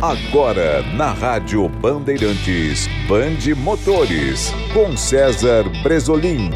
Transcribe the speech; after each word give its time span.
Agora, 0.00 0.80
na 0.94 1.10
Rádio 1.10 1.68
Bandeirantes, 1.68 2.88
Bande 3.08 3.52
Motores, 3.52 4.54
com 4.72 4.96
César 4.96 5.64
Bresolim. 5.82 6.52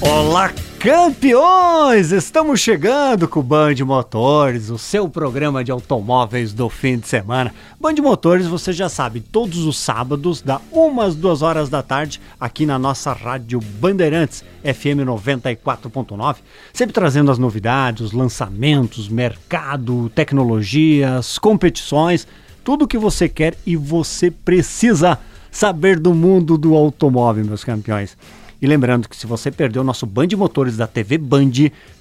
Olá, 0.00 0.52
campeões! 0.80 2.10
Estamos 2.10 2.58
chegando 2.58 3.28
com 3.28 3.40
o 3.40 3.42
Band 3.42 3.74
Motores, 3.84 4.70
o 4.70 4.78
seu 4.78 5.10
programa 5.10 5.62
de 5.62 5.70
automóveis 5.70 6.54
do 6.54 6.70
fim 6.70 6.98
de 6.98 7.06
semana. 7.06 7.54
Band 7.78 7.96
Motores, 8.00 8.46
você 8.46 8.72
já 8.72 8.88
sabe, 8.88 9.20
todos 9.20 9.58
os 9.66 9.78
sábados, 9.78 10.40
da 10.40 10.58
umas 10.72 11.14
duas 11.14 11.42
horas 11.42 11.68
da 11.68 11.82
tarde, 11.82 12.18
aqui 12.40 12.64
na 12.64 12.78
nossa 12.78 13.12
rádio 13.12 13.60
Bandeirantes, 13.60 14.42
FM 14.64 15.04
94.9, 15.04 16.36
sempre 16.72 16.94
trazendo 16.94 17.30
as 17.30 17.36
novidades, 17.36 18.06
os 18.06 18.12
lançamentos, 18.12 19.06
mercado, 19.06 20.10
tecnologias, 20.14 21.38
competições, 21.38 22.26
tudo 22.64 22.86
o 22.86 22.88
que 22.88 22.96
você 22.96 23.28
quer 23.28 23.54
e 23.66 23.76
você 23.76 24.30
precisa 24.30 25.18
saber 25.50 26.00
do 26.00 26.14
mundo 26.14 26.56
do 26.56 26.74
automóvel, 26.74 27.44
meus 27.44 27.64
campeões. 27.64 28.16
E 28.60 28.66
lembrando 28.66 29.08
que 29.08 29.16
se 29.16 29.26
você 29.26 29.50
perdeu 29.50 29.80
o 29.82 29.84
nosso 29.84 30.04
Band 30.04 30.28
Motores 30.36 30.76
da 30.76 30.86
TV 30.86 31.16
Band 31.16 31.50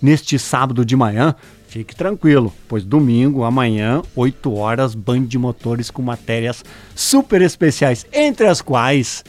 neste 0.02 0.38
sábado 0.38 0.84
de 0.84 0.95
manhã, 0.95 1.34
fique 1.67 1.95
tranquilo, 1.95 2.54
pois 2.67 2.84
domingo, 2.84 3.44
amanhã, 3.44 4.02
8 4.16 4.54
horas, 4.54 4.94
Band 4.94 5.27
Motores 5.36 5.90
com 5.90 6.02
matérias 6.02 6.64
super 6.94 7.41
especiais, 7.41 8.05
entre 8.12 8.48
as 8.48 8.62
quais 8.62 9.23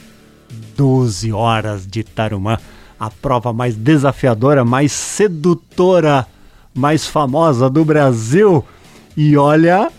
12 0.75 1.31
horas 1.31 1.87
de 1.87 2.03
Tarumã, 2.03 2.57
a 2.99 3.09
prova 3.09 3.53
mais 3.53 3.75
desafiadora, 3.75 4.65
mais 4.65 4.91
sedutora, 4.91 6.27
mais 6.73 7.07
famosa 7.07 7.69
do 7.69 7.85
Brasil. 7.85 8.63
E 9.15 9.37
olha, 9.37 9.89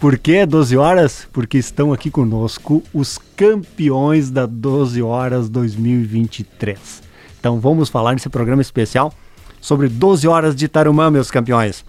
por 0.00 0.16
que 0.16 0.46
12 0.46 0.76
horas? 0.76 1.28
Porque 1.32 1.58
estão 1.58 1.92
aqui 1.92 2.10
conosco 2.10 2.82
os 2.94 3.18
campeões 3.36 4.30
da 4.30 4.46
12 4.46 5.02
horas 5.02 5.48
2023. 5.48 7.02
Então 7.38 7.58
vamos 7.58 7.88
falar 7.88 8.12
nesse 8.12 8.28
programa 8.28 8.62
especial 8.62 9.12
sobre 9.60 9.88
12 9.88 10.28
horas 10.28 10.54
de 10.54 10.68
Tarumã, 10.68 11.10
meus 11.10 11.30
campeões. 11.30 11.84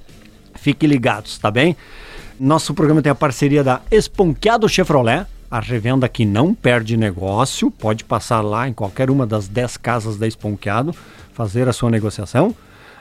Fiquem 0.55 0.89
ligados, 0.89 1.37
tá 1.37 1.52
bem? 1.52 1.77
Nosso 2.39 2.73
programa 2.73 3.02
tem 3.02 3.11
a 3.11 3.15
parceria 3.15 3.63
da 3.63 3.81
Esponqueado 3.91 4.67
Chevrolet, 4.67 5.25
a 5.49 5.59
revenda 5.59 6.09
que 6.09 6.25
não 6.25 6.53
perde 6.53 6.97
negócio. 6.97 7.69
Pode 7.69 8.03
passar 8.03 8.41
lá 8.41 8.67
em 8.67 8.73
qualquer 8.73 9.11
uma 9.11 9.25
das 9.25 9.47
10 9.47 9.77
casas 9.77 10.17
da 10.17 10.27
Esponqueado, 10.27 10.95
fazer 11.33 11.67
a 11.67 11.73
sua 11.73 11.91
negociação. 11.91 12.55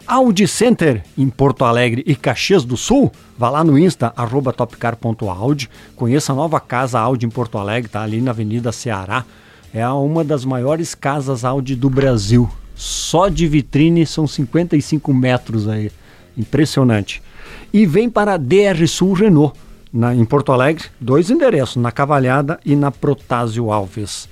Audi 0.09 0.49
Center 0.49 1.05
em 1.19 1.29
Porto 1.29 1.67
Alegre 1.67 2.03
e 2.07 2.17
Caxias 2.17 2.65
do 2.65 2.79
Sul, 2.79 3.13
vá 3.37 3.51
lá 3.51 3.63
no 3.63 3.79
Insta, 3.79 4.11
arroba 4.17 4.55
topcar.audi, 4.55 5.69
conheça 5.95 6.33
a 6.33 6.35
nova 6.35 6.59
casa 6.59 6.99
Audi 6.99 7.27
em 7.27 7.29
Porto 7.29 7.59
Alegre, 7.59 7.91
tá 7.91 8.01
ali 8.01 8.23
na 8.23 8.31
Avenida 8.31 8.73
Ceará. 8.73 9.23
É 9.71 9.87
uma 9.87 10.25
das 10.25 10.47
maiores 10.47 10.95
casas 10.95 11.45
Audi 11.45 11.77
do 11.77 11.91
Brasil. 11.91 12.49
Só 12.75 13.29
de 13.29 13.47
vitrine 13.47 14.07
são 14.07 14.27
55 14.27 15.13
metros 15.13 15.69
aí. 15.69 15.93
Impressionante. 16.39 17.23
E 17.71 17.85
vem 17.85 18.09
para 18.09 18.33
a 18.33 18.39
DR 18.39 18.87
Sul 18.87 19.13
Renault, 19.13 19.59
na, 19.93 20.15
em 20.15 20.25
Porto 20.25 20.53
Alegre, 20.53 20.87
dois 20.99 21.29
endereços, 21.29 21.77
na 21.77 21.93
Cavalhada 21.93 22.59
e 22.65 22.75
na 22.75 22.91
Protásio 22.91 23.71
Alves. 23.71 24.27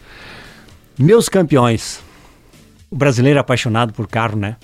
Meus 0.98 1.28
campeões, 1.28 2.00
o 2.90 2.96
brasileiro 2.96 3.36
é 3.36 3.40
apaixonado 3.40 3.92
por 3.92 4.06
carro, 4.06 4.38
né? 4.38 4.56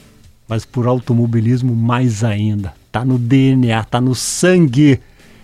Mas 0.53 0.67
por 0.67 0.87
automobilismo 0.87 1.75
mais 1.75 2.23
ainda. 2.23 2.75
Tá 2.91 3.07
no 3.07 3.19
DNA, 3.19 3.83
tá 3.85 4.03
no 4.03 4.15
sangue. 4.15 5.01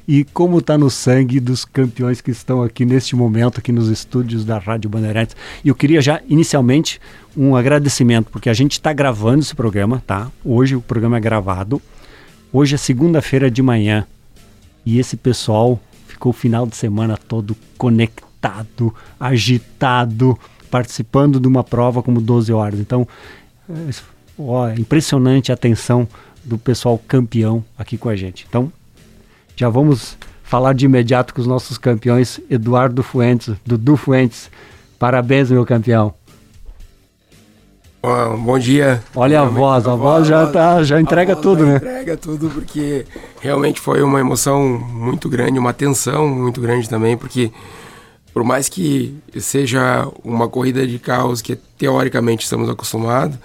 E 0.07 0.23
como 0.23 0.61
tá 0.61 0.77
no 0.77 0.91
sangue 0.91 1.41
dos 1.41 1.65
campeões 1.65 2.21
que 2.21 2.31
estão 2.31 2.63
aqui 2.63 2.85
neste 2.85 3.17
momento, 3.17 3.59
aqui 3.59 3.73
nos 3.73 3.89
estúdios 3.89 4.45
da 4.45 4.59
Rádio 4.59 4.91
Bandeirantes. 4.91 5.35
E 5.65 5.69
eu 5.71 5.75
queria 5.75 6.03
já, 6.03 6.21
inicialmente, 6.29 7.01
um 7.35 7.57
agradecimento, 7.57 8.31
porque 8.31 8.51
a 8.51 8.53
gente 8.53 8.73
está 8.73 8.93
gravando 8.93 9.39
esse 9.39 9.55
programa, 9.55 10.03
tá? 10.07 10.31
Hoje 10.45 10.77
o 10.77 10.83
programa 10.83 11.17
é 11.17 11.21
gravado. 11.21 11.81
Hoje 12.53 12.75
é 12.75 12.79
segunda-feira 12.79 13.51
de 13.51 13.63
manhã. 13.63 14.07
E 14.85 14.99
esse 14.99 15.17
pessoal 15.17 15.81
ficou 16.07 16.33
o 16.33 16.35
final 16.35 16.67
de 16.67 16.77
semana 16.77 17.17
todo 17.17 17.57
conectado, 17.79 18.95
agitado, 19.19 20.39
participando 20.71 21.41
de 21.41 21.49
uma 21.49 21.65
prova 21.65 22.03
como 22.03 22.21
12 22.21 22.53
horas. 22.53 22.79
Então, 22.79 23.09
Ó, 24.39 24.69
impressionante 24.71 25.51
a 25.51 25.55
atenção 25.55 26.07
do 26.45 26.57
pessoal 26.57 26.99
campeão 27.09 27.65
aqui 27.77 27.99
com 27.99 28.09
a 28.09 28.17
gente. 28.17 28.47
Então, 28.49 28.73
já 29.57 29.69
vamos 29.69 30.17
falar 30.45 30.73
de 30.73 30.87
imediato 30.87 31.35
com 31.35 31.41
os 31.41 31.47
nossos 31.47 31.77
campeões, 31.77 32.41
Eduardo 32.49 33.03
Fuentes, 33.03 33.55
Dudu 33.67 33.97
Fuentes. 33.97 34.51
Parabéns, 34.99 35.51
meu 35.51 35.67
campeão. 35.67 36.15
bom 38.03 38.59
dia. 38.59 39.03
Olha 39.15 39.43
a 39.43 39.45
voz, 39.45 39.87
a, 39.87 39.93
a 39.93 39.97
voz, 39.97 40.27
já, 40.27 40.47
tá, 40.47 40.83
já 40.83 41.01
entrega 41.01 41.37
tudo, 41.37 41.67
né? 41.67 41.77
Entrega 41.77 42.17
tudo, 42.17 42.49
porque 42.49 43.05
realmente 43.41 43.81
foi 43.81 44.01
uma 44.03 44.21
emoção 44.21 44.67
muito 44.67 45.29
grande, 45.29 45.59
uma 45.59 45.75
tensão 45.75 46.27
muito 46.29 46.61
grande 46.61 46.89
também, 46.89 47.17
porque 47.17 47.53
por 48.33 48.45
mais 48.45 48.69
que 48.69 49.19
seja 49.39 50.09
uma 50.25 50.49
corrida 50.49 50.87
de 50.87 50.99
carros 50.99 51.43
que 51.43 51.57
teoricamente 51.57 52.45
estamos 52.45 52.71
acostumados, 52.71 53.37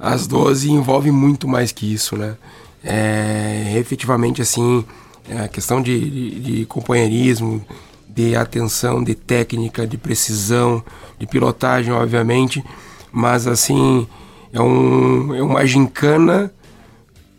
as 0.00 0.26
12 0.26 0.70
envolve 0.70 1.10
muito 1.10 1.46
mais 1.46 1.70
que 1.70 1.92
isso, 1.92 2.16
né? 2.16 2.36
É, 2.82 3.74
efetivamente, 3.76 4.40
assim, 4.40 4.82
é 5.28 5.40
a 5.40 5.48
questão 5.48 5.82
de, 5.82 6.10
de, 6.10 6.40
de, 6.40 6.66
companheirismo, 6.66 7.62
de 8.08 8.34
atenção, 8.34 9.04
de 9.04 9.14
técnica, 9.14 9.86
de 9.86 9.98
precisão, 9.98 10.82
de 11.18 11.26
pilotagem, 11.26 11.92
obviamente, 11.92 12.64
mas, 13.12 13.46
assim, 13.46 14.06
é, 14.52 14.60
um, 14.60 15.34
é 15.34 15.42
uma 15.42 15.66
gincana 15.66 16.50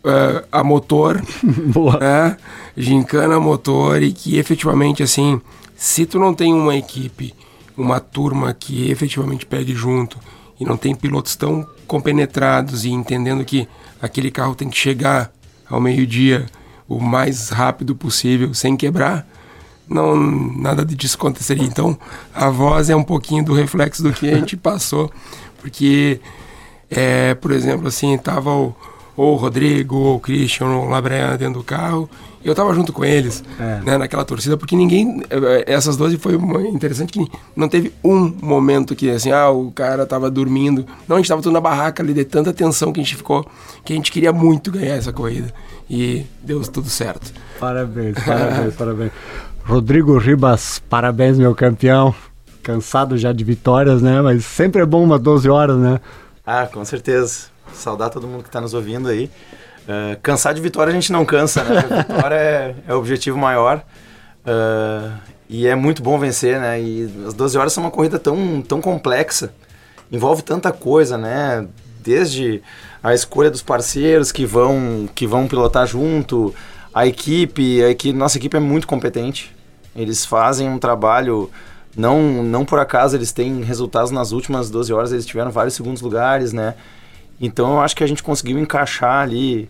uh, 0.04 0.46
a 0.52 0.62
motor, 0.62 1.20
Boa. 1.42 1.98
né? 1.98 2.36
Gincana 2.76 3.36
a 3.36 3.40
motor 3.40 4.00
e 4.02 4.12
que 4.12 4.38
efetivamente, 4.38 5.02
assim, 5.02 5.40
se 5.74 6.06
tu 6.06 6.18
não 6.18 6.32
tem 6.32 6.54
uma 6.54 6.76
equipe, 6.76 7.34
uma 7.76 7.98
turma 7.98 8.54
que 8.54 8.88
efetivamente 8.88 9.44
pegue 9.44 9.74
junto 9.74 10.16
e 10.60 10.64
não 10.64 10.76
tem 10.76 10.94
pilotos 10.94 11.34
tão 11.34 11.66
compenetrados 11.92 12.86
e 12.86 12.90
entendendo 12.90 13.44
que 13.44 13.68
aquele 14.00 14.30
carro 14.30 14.54
tem 14.54 14.70
que 14.70 14.78
chegar 14.78 15.30
ao 15.68 15.78
meio-dia 15.78 16.46
o 16.88 16.98
mais 16.98 17.50
rápido 17.50 17.94
possível, 17.94 18.54
sem 18.54 18.78
quebrar, 18.78 19.28
não 19.86 20.16
nada 20.16 20.86
disso 20.86 21.18
aconteceria. 21.18 21.66
Então, 21.66 21.98
a 22.34 22.48
voz 22.48 22.88
é 22.88 22.96
um 22.96 23.04
pouquinho 23.04 23.44
do 23.44 23.52
reflexo 23.52 24.02
do 24.02 24.10
que 24.10 24.26
a 24.26 24.38
gente 24.38 24.56
passou, 24.56 25.12
porque, 25.60 26.18
é, 26.90 27.34
por 27.34 27.50
exemplo, 27.50 27.86
assim, 27.88 28.16
tava 28.16 28.50
o, 28.50 28.74
ou 29.16 29.34
o 29.34 29.36
Rodrigo, 29.36 29.96
ou 29.96 30.16
o 30.16 30.20
Christian, 30.20 30.66
ou 30.66 30.86
o 30.86 30.88
Labrean 30.88 31.36
dentro 31.36 31.60
do 31.60 31.64
carro, 31.64 32.08
eu 32.44 32.54
tava 32.54 32.74
junto 32.74 32.92
com 32.92 33.04
eles, 33.04 33.44
é. 33.58 33.80
né, 33.84 33.98
naquela 33.98 34.24
torcida, 34.24 34.56
porque 34.56 34.74
ninguém. 34.74 35.22
Eh, 35.30 35.64
essas 35.66 35.96
12 35.96 36.18
foi 36.18 36.34
interessante 36.68 37.12
que 37.12 37.30
não 37.54 37.68
teve 37.68 37.92
um 38.02 38.34
momento 38.42 38.96
que, 38.96 39.10
assim, 39.10 39.30
ah, 39.30 39.50
o 39.50 39.70
cara 39.70 40.04
tava 40.06 40.30
dormindo. 40.30 40.84
Não, 41.06 41.16
a 41.16 41.18
gente 41.20 41.28
tava 41.28 41.40
tudo 41.40 41.52
na 41.52 41.60
barraca 41.60 42.02
ali, 42.02 42.12
de 42.12 42.24
tanta 42.24 42.52
tensão 42.52 42.92
que 42.92 43.00
a 43.00 43.02
gente 43.02 43.16
ficou, 43.16 43.46
que 43.84 43.92
a 43.92 43.96
gente 43.96 44.10
queria 44.10 44.32
muito 44.32 44.72
ganhar 44.72 44.96
essa 44.96 45.12
corrida. 45.12 45.54
E 45.88 46.26
deu 46.42 46.60
tudo 46.62 46.88
certo. 46.88 47.32
Parabéns, 47.60 48.16
parabéns, 48.24 48.74
parabéns. 48.74 49.12
Rodrigo 49.64 50.18
Ribas, 50.18 50.82
parabéns, 50.90 51.38
meu 51.38 51.54
campeão. 51.54 52.12
Cansado 52.62 53.16
já 53.16 53.32
de 53.32 53.44
vitórias, 53.44 54.02
né? 54.02 54.20
Mas 54.20 54.44
sempre 54.44 54.82
é 54.82 54.86
bom 54.86 55.04
umas 55.04 55.20
12 55.20 55.48
horas, 55.48 55.76
né? 55.76 56.00
Ah, 56.44 56.66
com 56.66 56.84
certeza. 56.84 57.51
Saudar 57.74 58.10
todo 58.10 58.26
mundo 58.26 58.42
que 58.42 58.48
está 58.48 58.60
nos 58.60 58.74
ouvindo 58.74 59.08
aí. 59.08 59.30
Uh, 59.82 60.18
cansar 60.22 60.54
de 60.54 60.60
vitória 60.60 60.90
a 60.90 60.94
gente 60.94 61.10
não 61.10 61.24
cansa, 61.24 61.64
né? 61.64 61.78
A 61.78 62.02
vitória 62.02 62.36
é, 62.36 62.74
é 62.88 62.94
o 62.94 62.98
objetivo 62.98 63.36
maior. 63.36 63.84
Uh, 64.46 65.18
e 65.48 65.66
é 65.66 65.74
muito 65.74 66.02
bom 66.02 66.18
vencer, 66.18 66.60
né? 66.60 66.80
E 66.80 67.24
as 67.26 67.34
12 67.34 67.58
horas 67.58 67.72
são 67.72 67.84
uma 67.84 67.90
corrida 67.90 68.18
tão, 68.18 68.62
tão 68.62 68.80
complexa. 68.80 69.52
Envolve 70.10 70.42
tanta 70.42 70.72
coisa, 70.72 71.18
né? 71.18 71.66
Desde 72.02 72.62
a 73.02 73.12
escolha 73.12 73.50
dos 73.50 73.62
parceiros 73.62 74.32
que 74.32 74.46
vão, 74.46 75.08
que 75.14 75.26
vão 75.26 75.48
pilotar 75.48 75.86
junto, 75.86 76.54
a 76.94 77.06
equipe, 77.06 77.82
a 77.82 77.90
equipe, 77.90 78.16
nossa 78.16 78.38
equipe 78.38 78.56
é 78.56 78.60
muito 78.60 78.86
competente. 78.86 79.54
Eles 79.94 80.24
fazem 80.24 80.68
um 80.68 80.78
trabalho, 80.78 81.50
não, 81.96 82.42
não 82.42 82.64
por 82.64 82.78
acaso 82.78 83.16
eles 83.16 83.32
têm 83.32 83.62
resultados 83.62 84.10
nas 84.10 84.32
últimas 84.32 84.70
12 84.70 84.92
horas, 84.92 85.12
eles 85.12 85.26
tiveram 85.26 85.50
vários 85.50 85.74
segundos 85.74 86.02
lugares, 86.02 86.52
né? 86.52 86.74
Então 87.40 87.74
eu 87.74 87.80
acho 87.80 87.96
que 87.96 88.04
a 88.04 88.06
gente 88.06 88.22
conseguiu 88.22 88.58
encaixar 88.58 89.22
ali 89.22 89.68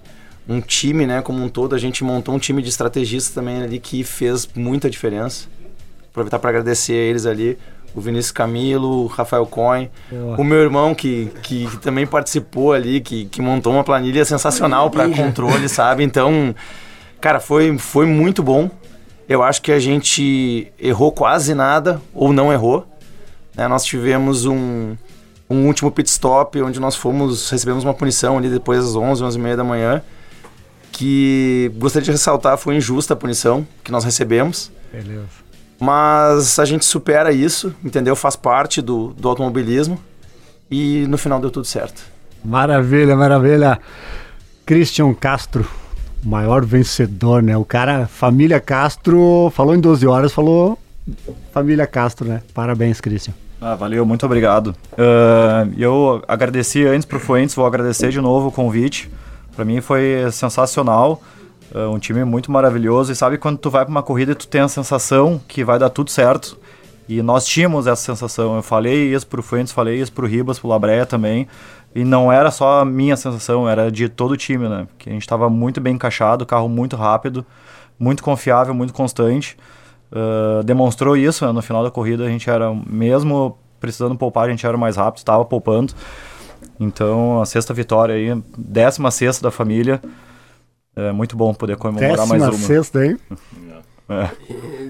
um 0.48 0.60
time, 0.60 1.06
né, 1.06 1.22
como 1.22 1.42
um 1.42 1.48
todo. 1.48 1.74
A 1.74 1.78
gente 1.78 2.04
montou 2.04 2.34
um 2.34 2.38
time 2.38 2.62
de 2.62 2.68
estrategistas 2.68 3.34
também 3.34 3.62
ali 3.62 3.78
que 3.78 4.04
fez 4.04 4.48
muita 4.54 4.90
diferença. 4.90 5.48
Aproveitar 6.10 6.38
para 6.38 6.50
agradecer 6.50 6.92
a 6.92 6.96
eles 6.96 7.24
ali, 7.24 7.56
o 7.94 8.00
Vinícius 8.00 8.32
Camilo, 8.32 9.04
o 9.04 9.06
Rafael 9.06 9.46
Coin, 9.46 9.88
o 10.36 10.44
meu 10.44 10.58
irmão 10.58 10.94
que, 10.94 11.30
que, 11.42 11.66
que, 11.66 11.76
também 11.78 12.06
participou 12.06 12.74
ali, 12.74 13.00
que, 13.00 13.24
que 13.26 13.40
montou 13.40 13.72
uma 13.72 13.82
planilha 13.82 14.24
sensacional 14.24 14.90
para 14.90 15.08
controle, 15.08 15.68
sabe? 15.70 16.04
Então, 16.04 16.54
Cara, 17.22 17.38
foi, 17.38 17.78
foi 17.78 18.04
muito 18.04 18.42
bom. 18.42 18.68
Eu 19.28 19.44
acho 19.44 19.62
que 19.62 19.70
a 19.70 19.78
gente 19.78 20.72
errou 20.76 21.12
quase 21.12 21.54
nada, 21.54 22.02
ou 22.12 22.32
não 22.32 22.52
errou. 22.52 22.84
Né? 23.54 23.68
Nós 23.68 23.84
tivemos 23.84 24.44
um, 24.44 24.96
um 25.52 25.66
último 25.66 25.90
pit 25.90 26.08
stop, 26.08 26.60
onde 26.62 26.80
nós 26.80 26.96
fomos, 26.96 27.50
recebemos 27.50 27.84
uma 27.84 27.94
punição 27.94 28.38
ali 28.38 28.48
depois 28.48 28.84
das 28.84 28.96
11, 28.96 29.22
11 29.22 29.38
e 29.38 29.40
meia 29.40 29.56
da 29.56 29.64
manhã, 29.64 30.02
que 30.90 31.70
gostaria 31.76 32.04
de 32.04 32.10
ressaltar, 32.10 32.56
foi 32.56 32.76
injusta 32.76 33.14
a 33.14 33.16
punição 33.16 33.66
que 33.84 33.92
nós 33.92 34.04
recebemos. 34.04 34.70
Beleza. 34.92 35.42
Mas 35.78 36.58
a 36.58 36.64
gente 36.64 36.84
supera 36.84 37.32
isso, 37.32 37.74
entendeu? 37.84 38.14
Faz 38.14 38.36
parte 38.36 38.80
do, 38.80 39.08
do 39.08 39.28
automobilismo 39.28 39.98
e 40.70 41.06
no 41.08 41.18
final 41.18 41.40
deu 41.40 41.50
tudo 41.50 41.66
certo. 41.66 42.02
Maravilha, 42.44 43.16
maravilha. 43.16 43.80
Christian 44.64 45.12
Castro, 45.12 45.66
maior 46.22 46.64
vencedor, 46.64 47.42
né? 47.42 47.56
O 47.56 47.64
cara, 47.64 48.06
família 48.06 48.60
Castro, 48.60 49.52
falou 49.54 49.74
em 49.74 49.80
12 49.80 50.06
horas, 50.06 50.32
falou 50.32 50.78
família 51.52 51.86
Castro, 51.86 52.28
né? 52.28 52.42
Parabéns, 52.54 53.00
Christian. 53.00 53.34
Ah, 53.64 53.76
valeu, 53.76 54.04
muito 54.04 54.26
obrigado. 54.26 54.74
Uh, 54.94 55.72
eu 55.78 56.20
agradeci 56.26 56.84
antes 56.84 57.06
pro 57.06 57.20
Fuentes, 57.20 57.54
vou 57.54 57.64
agradecer 57.64 58.08
de 58.08 58.20
novo 58.20 58.48
o 58.48 58.52
convite. 58.52 59.08
Para 59.54 59.64
mim 59.64 59.80
foi 59.80 60.28
sensacional, 60.32 61.22
uh, 61.72 61.88
um 61.88 61.98
time 62.00 62.24
muito 62.24 62.50
maravilhoso. 62.50 63.12
E 63.12 63.14
sabe 63.14 63.38
quando 63.38 63.58
tu 63.58 63.70
vai 63.70 63.84
para 63.84 63.90
uma 63.92 64.02
corrida 64.02 64.32
e 64.32 64.34
tu 64.34 64.48
tem 64.48 64.62
a 64.62 64.66
sensação 64.66 65.40
que 65.46 65.62
vai 65.62 65.78
dar 65.78 65.90
tudo 65.90 66.10
certo? 66.10 66.58
E 67.08 67.22
nós 67.22 67.46
tínhamos 67.46 67.86
essa 67.86 68.02
sensação. 68.02 68.56
Eu 68.56 68.64
falei 68.64 69.14
isso 69.14 69.28
pro 69.28 69.44
Fuentes, 69.44 69.72
falei 69.72 70.00
isso 70.00 70.12
pro 70.12 70.26
Ribas, 70.26 70.58
pro 70.58 70.68
Labreia 70.68 71.06
também. 71.06 71.46
E 71.94 72.02
não 72.02 72.32
era 72.32 72.50
só 72.50 72.80
a 72.80 72.84
minha 72.84 73.16
sensação, 73.16 73.68
era 73.68 73.92
de 73.92 74.08
todo 74.08 74.32
o 74.32 74.36
time, 74.36 74.68
né? 74.68 74.88
Que 74.98 75.08
a 75.08 75.12
gente 75.12 75.22
estava 75.22 75.48
muito 75.48 75.80
bem 75.80 75.94
encaixado, 75.94 76.44
carro 76.44 76.68
muito 76.68 76.96
rápido, 76.96 77.46
muito 77.96 78.24
confiável, 78.24 78.74
muito 78.74 78.92
constante. 78.92 79.56
Uh, 80.12 80.62
demonstrou 80.62 81.16
isso 81.16 81.46
né? 81.46 81.52
no 81.52 81.62
final 81.62 81.82
da 81.82 81.90
corrida. 81.90 82.24
A 82.24 82.28
gente 82.28 82.48
era, 82.50 82.72
mesmo 82.86 83.56
precisando 83.80 84.14
poupar, 84.14 84.46
a 84.46 84.50
gente 84.50 84.66
era 84.66 84.76
mais 84.76 84.96
rápido, 84.96 85.18
estava 85.18 85.44
poupando. 85.44 85.94
Então, 86.78 87.40
a 87.40 87.46
sexta 87.46 87.72
vitória 87.72 88.14
aí, 88.14 88.42
décima 88.56 89.10
sexta 89.10 89.42
da 89.42 89.50
família. 89.50 90.00
É 90.94 91.10
muito 91.10 91.36
bom 91.36 91.54
poder 91.54 91.76
comemorar 91.76 92.10
décima 92.10 92.26
mais 92.26 92.42
uma. 92.42 92.52
sexta, 92.52 93.04
hein? 93.04 93.16
É. 94.08 94.28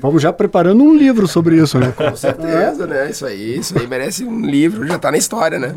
Vamos 0.01 0.21
já 0.21 0.33
preparando 0.33 0.83
um 0.83 0.95
livro 0.95 1.29
sobre 1.29 1.57
isso, 1.57 1.79
né? 1.79 1.93
Com 1.93 2.17
certeza, 2.17 2.87
né? 2.87 3.09
Isso 3.11 3.25
aí, 3.25 3.59
isso 3.59 3.79
aí 3.79 3.87
merece 3.87 4.25
um 4.25 4.41
livro, 4.41 4.85
já 4.87 4.99
tá 4.99 5.13
na 5.13 5.19
história, 5.19 5.61
né? 5.61 5.75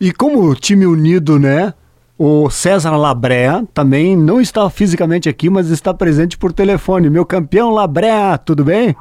E 0.00 0.12
como 0.12 0.52
time 0.56 0.84
unido, 0.84 1.38
né? 1.38 1.72
O 2.18 2.48
César 2.48 2.96
Labrea 2.96 3.66
também 3.74 4.16
não 4.16 4.40
está 4.40 4.68
fisicamente 4.70 5.28
aqui, 5.28 5.50
mas 5.50 5.70
está 5.70 5.92
presente 5.92 6.38
por 6.38 6.52
telefone. 6.52 7.10
Meu 7.10 7.26
campeão 7.26 7.70
Labrea, 7.70 8.38
tudo 8.38 8.64
bem? 8.64 8.96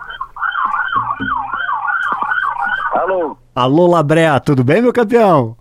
Alô, 2.93 3.37
Alô, 3.55 3.87
Labrea, 3.87 4.39
tudo 4.39 4.63
bem, 4.63 4.81
meu 4.81 4.91
campeão? 4.91 5.55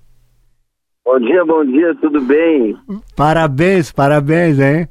bom 1.05 1.21
dia, 1.21 1.45
bom 1.45 1.65
dia, 1.65 1.95
tudo 2.01 2.21
bem? 2.23 2.77
Parabéns, 3.15 3.93
parabéns, 3.93 4.59
hein? 4.59 4.89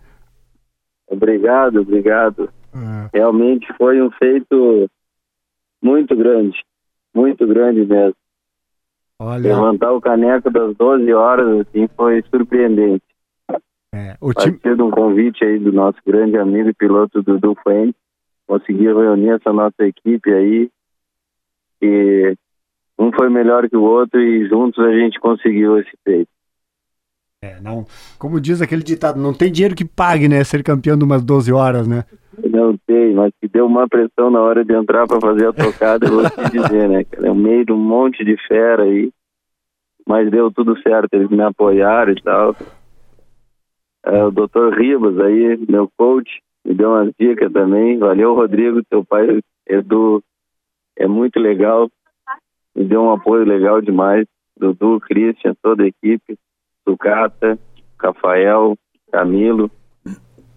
Obrigado, 1.09 1.81
obrigado. 1.81 2.49
É. 2.73 3.17
Realmente 3.17 3.67
foi 3.77 4.01
um 4.01 4.09
feito 4.11 4.89
muito 5.83 6.15
grande, 6.15 6.57
muito 7.13 7.45
grande 7.45 7.85
mesmo. 7.85 8.15
Olha, 9.25 9.55
Levantar 9.55 9.93
o 9.93 10.01
caneco 10.01 10.51
das 10.51 10.75
12 10.75 11.13
horas 11.13 11.61
assim 11.61 11.87
foi 11.95 12.21
surpreendente. 12.29 13.05
é, 13.93 14.17
o 14.19 14.33
time. 14.33 14.59
de 14.61 14.81
um 14.81 14.91
convite 14.91 15.45
aí 15.45 15.57
do 15.57 15.71
nosso 15.71 15.97
grande 16.05 16.37
amigo 16.37 16.67
e 16.67 16.73
piloto 16.73 17.23
Dudu 17.23 17.55
Fuentes, 17.63 17.95
consegui 18.45 18.83
reunir 18.83 19.29
essa 19.29 19.53
nossa 19.53 19.81
equipe 19.85 20.29
aí 20.29 20.69
e 21.81 22.35
um 22.99 23.13
foi 23.13 23.29
melhor 23.29 23.69
que 23.69 23.77
o 23.77 23.83
outro 23.83 24.19
e 24.19 24.45
juntos 24.49 24.83
a 24.83 24.91
gente 24.91 25.17
conseguiu 25.21 25.79
esse 25.79 25.91
feito. 26.03 26.29
É, 27.43 27.59
não, 27.59 27.85
como 28.17 28.39
diz 28.39 28.61
aquele 28.61 28.81
ditado, 28.81 29.19
não 29.19 29.33
tem 29.33 29.51
dinheiro 29.51 29.75
que 29.75 29.83
pague, 29.83 30.29
né? 30.29 30.41
Ser 30.45 30.63
campeão 30.63 30.97
de 30.97 31.03
umas 31.03 31.21
12 31.21 31.51
horas, 31.51 31.85
né? 31.85 32.05
Não 32.41 32.77
tem, 32.87 33.13
mas 33.13 33.33
que 33.41 33.49
deu 33.49 33.65
uma 33.65 33.85
pressão 33.85 34.31
na 34.31 34.39
hora 34.39 34.63
de 34.63 34.73
entrar 34.73 35.05
para 35.05 35.19
fazer 35.19 35.47
a 35.47 35.51
tocada, 35.51 36.07
eu 36.07 36.21
vou 36.21 36.29
te 36.29 36.51
dizer, 36.51 36.87
né, 36.87 37.03
cara? 37.03 37.27
É 37.27 37.31
um 37.31 37.35
meio 37.35 37.65
de 37.65 37.73
um 37.73 37.77
monte 37.77 38.23
de 38.23 38.37
fera 38.47 38.83
aí. 38.83 39.11
Mas 40.07 40.31
deu 40.31 40.49
tudo 40.51 40.81
certo, 40.81 41.13
eles 41.13 41.29
me 41.29 41.43
apoiaram 41.43 42.13
e 42.13 42.21
tal. 42.21 42.55
É, 44.05 44.23
o 44.23 44.31
doutor 44.31 44.73
Ribas 44.77 45.19
aí, 45.19 45.57
meu 45.67 45.89
coach, 45.97 46.29
me 46.65 46.73
deu 46.73 46.91
umas 46.91 47.11
dicas 47.19 47.51
também. 47.51 47.97
Valeu, 47.97 48.35
Rodrigo, 48.35 48.81
teu 48.89 49.03
pai, 49.03 49.41
Edu, 49.67 50.23
é 50.97 51.07
muito 51.07 51.39
legal. 51.41 51.89
Me 52.73 52.85
deu 52.85 53.01
um 53.01 53.11
apoio 53.11 53.43
legal 53.43 53.81
demais. 53.81 54.25
Dudu, 54.57 54.99
Christian, 55.01 55.53
toda 55.61 55.83
a 55.83 55.87
equipe. 55.87 56.37
Sucata, 56.87 57.57
Rafael, 57.99 58.77
Camilo. 59.11 59.69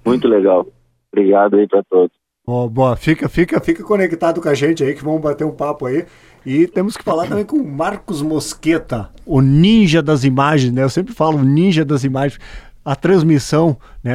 Muito 0.04 0.28
legal. 0.28 0.66
Obrigado 1.12 1.56
aí 1.56 1.66
para 1.66 1.82
todos. 1.84 2.16
Ó, 2.46 2.68
boa, 2.68 2.94
fica, 2.94 3.28
fica, 3.28 3.60
fica 3.60 3.82
conectado 3.82 4.40
com 4.40 4.48
a 4.48 4.54
gente 4.54 4.84
aí 4.84 4.94
que 4.94 5.02
vamos 5.02 5.20
bater 5.20 5.44
um 5.44 5.50
papo 5.50 5.86
aí. 5.86 6.04
E 6.44 6.68
temos 6.68 6.96
que 6.96 7.02
falar 7.02 7.26
também 7.26 7.44
com 7.44 7.56
o 7.56 7.66
Marcos 7.66 8.22
Mosqueta, 8.22 9.10
o 9.24 9.40
ninja 9.40 10.00
das 10.00 10.22
imagens, 10.22 10.72
né? 10.72 10.84
Eu 10.84 10.88
sempre 10.88 11.12
falo 11.12 11.42
ninja 11.42 11.84
das 11.84 12.04
imagens. 12.04 12.40
A 12.84 12.94
transmissão, 12.94 13.76
né? 14.02 14.14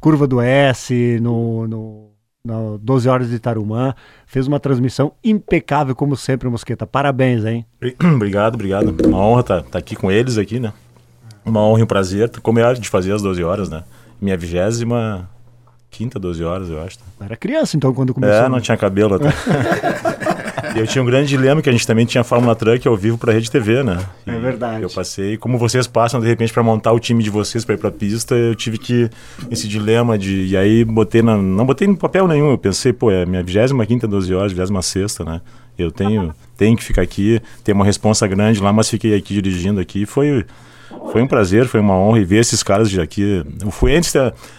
Curva 0.00 0.26
do 0.26 0.40
S 0.40 1.20
no, 1.20 1.68
no, 1.68 2.10
no 2.42 2.78
12 2.78 3.08
horas 3.10 3.28
de 3.28 3.38
Tarumã, 3.38 3.94
fez 4.26 4.46
uma 4.46 4.58
transmissão 4.58 5.12
impecável 5.22 5.94
como 5.94 6.16
sempre, 6.16 6.48
Mosqueta. 6.48 6.86
Parabéns, 6.86 7.44
hein? 7.44 7.66
Obrigado, 8.14 8.54
obrigado. 8.54 8.94
Uma 9.06 9.18
honra 9.18 9.40
estar 9.40 9.78
aqui 9.78 9.94
com 9.94 10.10
eles 10.10 10.38
aqui, 10.38 10.58
né? 10.58 10.72
Uma 11.46 11.60
honra 11.60 11.80
e 11.80 11.82
um 11.84 11.86
prazer. 11.86 12.28
Como 12.42 12.58
é 12.58 12.74
de 12.74 12.88
fazer 12.88 13.12
às 13.12 13.22
12 13.22 13.42
horas, 13.42 13.68
né? 13.70 13.84
Minha 14.20 14.36
vigésima 14.36 15.30
quinta, 15.90 16.18
12 16.18 16.44
horas, 16.44 16.68
eu 16.68 16.82
acho. 16.82 16.98
Era 17.18 17.36
criança 17.36 17.76
então 17.76 17.94
quando 17.94 18.12
começou. 18.12 18.44
É, 18.44 18.48
não 18.48 18.60
tinha 18.60 18.76
cabelo 18.76 19.14
até. 19.14 19.28
E 20.74 20.78
eu 20.78 20.86
tinha 20.86 21.02
um 21.02 21.06
grande 21.06 21.28
dilema 21.28 21.62
que 21.62 21.70
a 21.70 21.72
gente 21.72 21.86
também 21.86 22.04
tinha 22.04 22.22
Fórmula 22.22 22.54
Truck 22.54 22.86
ao 22.86 22.94
vivo 22.94 23.16
para 23.16 23.32
Rede 23.32 23.50
TV, 23.50 23.82
né? 23.82 23.98
E 24.26 24.30
É 24.30 24.38
verdade. 24.38 24.82
Eu 24.82 24.90
passei, 24.90 25.38
como 25.38 25.56
vocês 25.56 25.86
passam 25.86 26.20
de 26.20 26.26
repente 26.26 26.52
para 26.52 26.62
montar 26.62 26.92
o 26.92 27.00
time 27.00 27.22
de 27.22 27.30
vocês 27.30 27.64
para 27.64 27.74
ir 27.74 27.78
para 27.78 27.90
pista, 27.90 28.34
eu 28.34 28.54
tive 28.54 28.76
que 28.76 29.08
esse 29.50 29.66
dilema 29.66 30.18
de 30.18 30.46
e 30.46 30.56
aí 30.56 30.84
botei 30.84 31.22
na, 31.22 31.36
não 31.36 31.64
botei 31.64 31.88
no 31.88 31.96
papel 31.96 32.28
nenhum, 32.28 32.50
eu 32.50 32.58
pensei, 32.58 32.92
pô, 32.92 33.10
é 33.10 33.24
minha 33.24 33.42
25ª 33.42 34.06
12 34.06 34.34
horas, 34.34 34.52
26ª, 34.52 35.24
né? 35.24 35.40
Eu 35.78 35.90
tenho, 35.90 36.34
tenho 36.58 36.76
que 36.76 36.84
ficar 36.84 37.02
aqui, 37.02 37.40
ter 37.64 37.72
uma 37.72 37.84
responsa 37.84 38.26
grande 38.26 38.60
lá, 38.60 38.70
mas 38.70 38.90
fiquei 38.90 39.14
aqui 39.16 39.40
dirigindo 39.40 39.80
aqui, 39.80 40.04
foi 40.04 40.44
foi 41.12 41.22
um 41.22 41.26
prazer, 41.26 41.66
foi 41.66 41.80
uma 41.80 41.94
honra 41.94 42.24
ver 42.24 42.40
esses 42.40 42.62
caras 42.62 42.90
de 42.90 43.00
aqui. 43.00 43.44
O 43.64 43.70
Fuentes, 43.70 44.14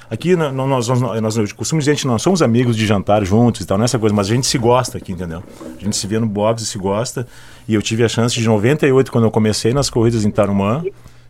aqui 0.10 0.36
nós, 0.36 0.88
nós, 0.88 1.02
nós, 1.22 1.38
eu 1.38 1.48
costumo 1.56 1.80
dizer, 1.80 1.92
a 1.92 1.94
gente 1.94 2.08
não 2.08 2.18
somos 2.18 2.42
amigos 2.42 2.76
de 2.76 2.86
jantar 2.86 3.24
juntos 3.24 3.62
e 3.62 3.66
tal, 3.66 3.78
nessa 3.78 4.00
coisa, 4.00 4.16
mas 4.16 4.28
a 4.28 4.34
gente 4.34 4.48
se 4.48 4.58
gosta 4.58 4.98
aqui, 4.98 5.12
entendeu? 5.12 5.44
A 5.80 5.84
gente 5.84 5.96
se 5.96 6.08
vê 6.08 6.20
no 6.20 6.28
box 6.28 6.64
e 6.64 6.66
se 6.66 6.78
gosta. 6.78 7.28
E 7.68 7.74
eu 7.74 7.82
tive 7.82 8.04
a 8.04 8.10
chance 8.10 8.36
de 8.36 8.46
98, 8.46 9.12
quando 9.12 9.26
eu 9.26 9.32
comecei 9.32 9.74
nas 9.74 9.90
corridas 9.90 10.26
em 10.26 10.32
Tarumã, 10.32 10.84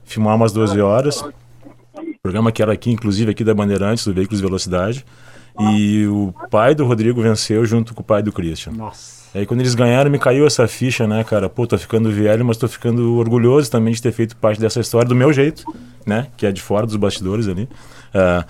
filmar 0.04 0.36
umas 0.36 0.52
12 0.52 0.80
horas. 0.80 1.24
Programa 2.22 2.52
que 2.52 2.62
era 2.62 2.74
aqui, 2.74 2.92
inclusive 2.92 3.32
aqui 3.32 3.44
da 3.44 3.54
Bandeirantes, 3.54 4.06
do 4.06 4.14
Veículos 4.14 4.40
de 4.40 4.46
Velocidade. 4.46 5.06
E 5.60 6.06
o 6.08 6.34
pai 6.52 6.76
do 6.76 6.86
Rodrigo 6.86 7.22
venceu 7.22 7.66
junto 7.66 7.94
com 7.94 8.02
o 8.02 8.04
pai 8.04 8.22
do 8.22 8.32
Christian. 8.32 8.74
Nossa. 8.74 9.27
Aí 9.38 9.46
quando 9.46 9.60
eles 9.60 9.76
ganharam, 9.76 10.10
me 10.10 10.18
caiu 10.18 10.48
essa 10.48 10.68
ficha, 10.68 11.08
né, 11.08 11.24
cara? 11.24 11.48
Pô, 11.48 11.68
tô 11.68 11.78
ficando 11.78 12.12
velho, 12.12 12.44
mas 12.44 12.58
tô 12.58 12.68
ficando 12.68 13.18
orgulhoso 13.18 13.70
também 13.70 13.94
de 13.94 14.02
ter 14.02 14.12
feito 14.12 14.36
parte 14.36 14.60
dessa 14.60 14.80
história 14.80 15.08
do 15.08 15.14
meu 15.14 15.32
jeito, 15.32 15.64
né? 16.06 16.28
Que 16.36 16.48
é 16.48 16.52
de 16.52 16.60
fora 16.60 16.88
dos 16.88 16.96
bastidores 16.96 17.48
ali. 17.48 17.70
Ah, 18.12 18.46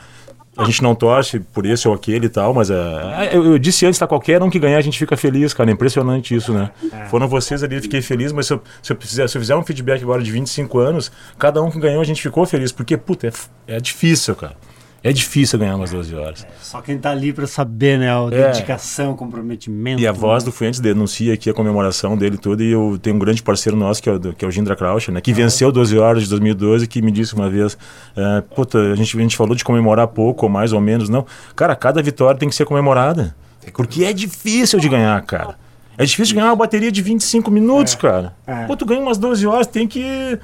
a 0.58 0.64
gente 0.64 0.82
não 0.82 0.96
torce 0.96 1.42
por 1.42 1.66
esse 1.66 1.88
ou 1.90 1.94
aquele 1.94 2.28
e 2.28 2.30
tal, 2.30 2.54
mas 2.54 2.72
ah, 2.72 3.28
eu, 3.34 3.44
eu 3.44 3.60
disse 3.60 3.86
antes, 3.86 4.00
tá? 4.00 4.08
Qualquer 4.08 4.42
um 4.42 4.50
que 4.50 4.58
ganhar, 4.58 4.78
a 4.78 4.82
gente 4.82 4.98
fica 4.98 5.18
feliz, 5.18 5.54
cara. 5.54 5.70
É 5.70 5.74
impressionante 5.74 6.34
isso, 6.34 6.54
né? 6.54 6.72
Foram 7.10 7.28
vocês 7.28 7.62
ali, 7.64 7.76
eu 7.76 7.82
fiquei 7.82 8.02
feliz, 8.02 8.32
mas 8.32 8.48
se 8.48 8.54
eu, 8.54 8.62
se, 8.82 8.94
eu 8.94 8.98
fizer, 8.98 9.28
se 9.28 9.38
eu 9.38 9.42
fizer 9.42 9.56
um 9.58 9.64
feedback 9.64 10.02
agora 10.02 10.24
de 10.24 10.32
25 10.32 10.80
anos, 10.80 11.12
cada 11.38 11.62
um 11.62 11.70
que 11.70 11.80
ganhou, 11.80 12.00
a 12.00 12.06
gente 12.06 12.22
ficou 12.22 12.46
feliz. 12.46 12.72
Porque, 12.72 12.96
puta, 12.96 13.28
é, 13.28 13.76
é 13.76 13.80
difícil, 13.82 14.36
cara. 14.38 14.56
É 15.04 15.14
difícil 15.14 15.58
ganhar 15.60 15.76
umas 15.76 15.92
12 15.92 16.14
horas. 16.16 16.46
Só 16.62 16.82
quem 16.82 16.98
tá 16.98 17.12
ali 17.12 17.32
pra 17.32 17.46
saber, 17.48 17.98
né? 18.00 18.10
A 18.12 18.28
É. 18.32 18.48
dedicação, 18.52 19.16
comprometimento. 19.16 20.02
E 20.02 20.08
a 20.08 20.12
voz 20.12 20.44
do 20.44 20.52
Fuentes 20.52 20.80
denuncia 20.80 21.34
aqui 21.34 21.50
a 21.50 21.54
comemoração 21.54 22.18
dele 22.18 22.38
tudo 22.38 22.64
e 22.64 22.72
eu 22.72 22.98
tenho 23.02 23.16
um 23.16 23.20
grande 23.20 23.42
parceiro 23.44 23.78
nosso 23.78 24.02
que 24.02 24.10
é 24.10 24.14
o, 24.14 24.20
que 24.34 24.44
é 24.44 24.48
o 24.48 24.52
Gindra 24.52 24.76
Croucher, 24.76 25.14
né, 25.14 25.22
que 25.22 25.32
venceu 25.32 25.72
12 25.72 25.98
horas 25.98 26.24
de 26.24 26.30
2012 26.30 26.88
que 26.88 27.02
me 27.02 27.12
disse 27.12 27.36
uma 27.36 27.50
vez, 27.50 27.78
é, 28.16 28.42
puta, 28.42 28.80
a 28.80 28.96
gente, 28.96 29.16
a 29.18 29.22
gente 29.22 29.38
falou 29.38 29.56
de 29.56 29.64
comemorar 29.64 30.08
pouco 30.08 30.46
ou 30.46 30.52
mais 30.52 30.74
ou 30.74 30.82
menos, 30.82 31.10
não. 31.10 31.26
Cara, 31.56 31.76
cada 31.76 32.02
vitória 32.02 32.38
tem 32.40 32.50
que 32.50 32.56
ser 32.56 32.66
comemorada. 32.66 33.36
Porque 33.74 34.04
é 34.04 34.14
difícil 34.14 34.80
de 34.80 34.90
ganhar, 34.90 35.22
cara. 35.24 35.56
É 35.98 36.06
difícil 36.06 36.34
de 36.34 36.36
ganhar 36.36 36.48
uma 36.48 36.56
bateria 36.56 36.92
de 36.92 37.02
25 37.02 37.50
minutos, 37.52 37.96
cara. 37.96 38.34
é. 38.46 38.66
Pô, 38.66 38.76
tu 38.78 38.86
ganha 38.86 39.02
umas 39.02 39.18
12 39.18 39.46
horas, 39.48 39.68
tem 39.68 39.88
que 39.88 40.38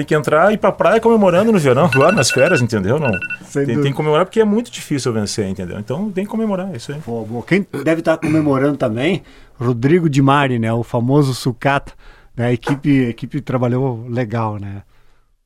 tem 0.00 0.04
que 0.06 0.14
entrar 0.14 0.50
e 0.50 0.54
ir 0.54 0.58
pra 0.58 0.72
praia 0.72 1.00
comemorando 1.00 1.52
no 1.52 1.58
verão, 1.58 1.84
agora 1.84 2.12
nas 2.12 2.30
férias, 2.30 2.62
entendeu? 2.62 2.98
Não. 2.98 3.12
Sem 3.44 3.66
Tem, 3.66 3.80
tem 3.80 3.90
que 3.90 3.96
comemorar 3.96 4.24
porque 4.24 4.40
é 4.40 4.44
muito 4.44 4.70
difícil 4.70 5.12
vencer, 5.12 5.46
entendeu? 5.46 5.78
Então 5.78 6.10
tem 6.10 6.24
que 6.24 6.30
comemorar, 6.30 6.72
é 6.72 6.76
isso 6.76 6.92
aí. 6.92 7.00
Pô, 7.00 7.24
boa. 7.24 7.42
Quem 7.42 7.66
deve 7.84 8.00
estar 8.00 8.16
comemorando 8.16 8.76
também, 8.76 9.22
Rodrigo 9.58 10.08
Di 10.08 10.22
Mari, 10.22 10.58
né? 10.58 10.72
O 10.72 10.82
famoso 10.82 11.34
sucata. 11.34 11.92
Né? 12.36 12.46
A 12.46 12.52
equipe, 12.52 13.06
a 13.06 13.08
equipe 13.10 13.40
trabalhou 13.40 14.06
legal, 14.08 14.56
né? 14.58 14.82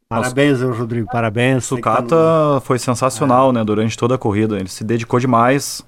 Parabéns, 0.08 0.61
Rodrigo, 0.61 1.08
parabéns. 1.11 1.68
Que 1.68 1.80
tá 1.80 1.96
Sucata 1.96 2.61
foi 2.61 2.78
sensacional, 2.78 3.52
né, 3.52 3.64
durante 3.64 3.96
toda 3.96 4.14
a 4.14 4.18
corrida. 4.18 4.56
Ele 4.56 4.68
se 4.68 4.84
dedicou 4.84 5.18
demais, 5.18 5.84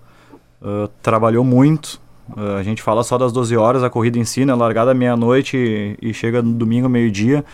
uh, 0.60 0.88
trabalhou 1.00 1.44
muito. 1.44 2.00
Uh, 2.30 2.56
a 2.58 2.62
gente 2.64 2.82
fala 2.82 3.04
só 3.04 3.16
das 3.16 3.32
12 3.32 3.56
horas, 3.56 3.84
a 3.84 3.90
corrida 3.90 4.18
em 4.18 4.24
si, 4.24 4.44
né, 4.44 4.52
largada 4.52 4.92
meia-noite 4.92 5.56
e, 5.56 6.10
e 6.10 6.14
chega 6.14 6.42
no 6.42 6.52
domingo, 6.52 6.88
meio-dia. 6.88 7.44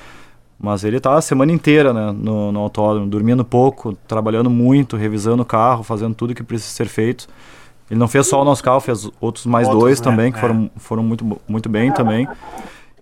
Mas 0.62 0.84
ele 0.84 1.00
tá 1.00 1.14
a 1.16 1.20
semana 1.20 1.50
inteira 1.50 1.92
né, 1.92 2.14
no, 2.16 2.52
no 2.52 2.60
autódromo, 2.60 3.08
dormindo 3.08 3.44
pouco, 3.44 3.94
trabalhando 4.06 4.48
muito, 4.48 4.96
revisando 4.96 5.42
o 5.42 5.44
carro, 5.44 5.82
fazendo 5.82 6.14
tudo 6.14 6.34
que 6.36 6.42
precisa 6.44 6.72
ser 6.72 6.86
feito. 6.86 7.26
Ele 7.90 7.98
não 7.98 8.06
fez 8.06 8.28
só 8.28 8.40
o 8.40 8.44
nosso 8.44 8.62
carro, 8.62 8.78
fez 8.78 9.10
outros 9.20 9.44
mais 9.44 9.66
Outros, 9.66 9.82
dois 9.82 10.00
né? 10.00 10.04
também, 10.04 10.30
que 10.30 10.38
É. 10.38 10.40
foram, 10.40 10.70
foram 10.76 11.02
muito, 11.02 11.38
muito 11.48 11.68
bem 11.68 11.90
também. 11.92 12.28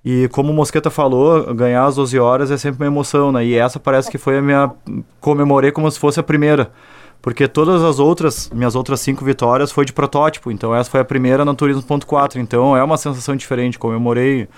E 0.03 0.27
como 0.33 0.51
o 0.51 0.55
Mosqueta 0.55 0.89
falou, 0.89 1.55
ganhar 1.55 1.85
às 1.85 1.97
12 1.97 2.19
horas 2.19 2.51
é 2.51 2.57
sempre 2.57 2.83
uma 2.83 2.87
emoção, 2.87 3.31
né? 3.31 3.45
E 3.45 3.55
essa 3.55 3.79
parece 3.79 4.11
que 4.11 4.17
foi 4.17 4.39
a 4.39 4.43
minha. 4.43 4.73
Comemorei 5.21 5.71
como 5.71 5.91
se 5.91 5.99
fosse 5.99 6.19
a 6.19 6.23
primeira. 6.23 6.73
Porque 7.21 7.47
todas 7.47 7.83
as 7.85 7.99
outras, 7.99 8.51
minhas 8.55 8.75
outras 8.75 8.99
cinco 9.01 9.23
vitórias 9.23 9.71
foi 9.71 9.85
de 9.85 9.93
protótipo. 9.93 10.51
Então 10.51 10.75
essa 10.75 10.91
foi 10.91 11.01
a 11.01 11.05
primeira 11.05 11.45
na 11.45 11.55
Turismo.4. 11.55 12.37
Então 12.37 12.75
é 12.75 12.83
uma 12.83 12.97
sensação 12.97 13.37
diferente. 13.37 13.79
Comemorei 13.79 14.49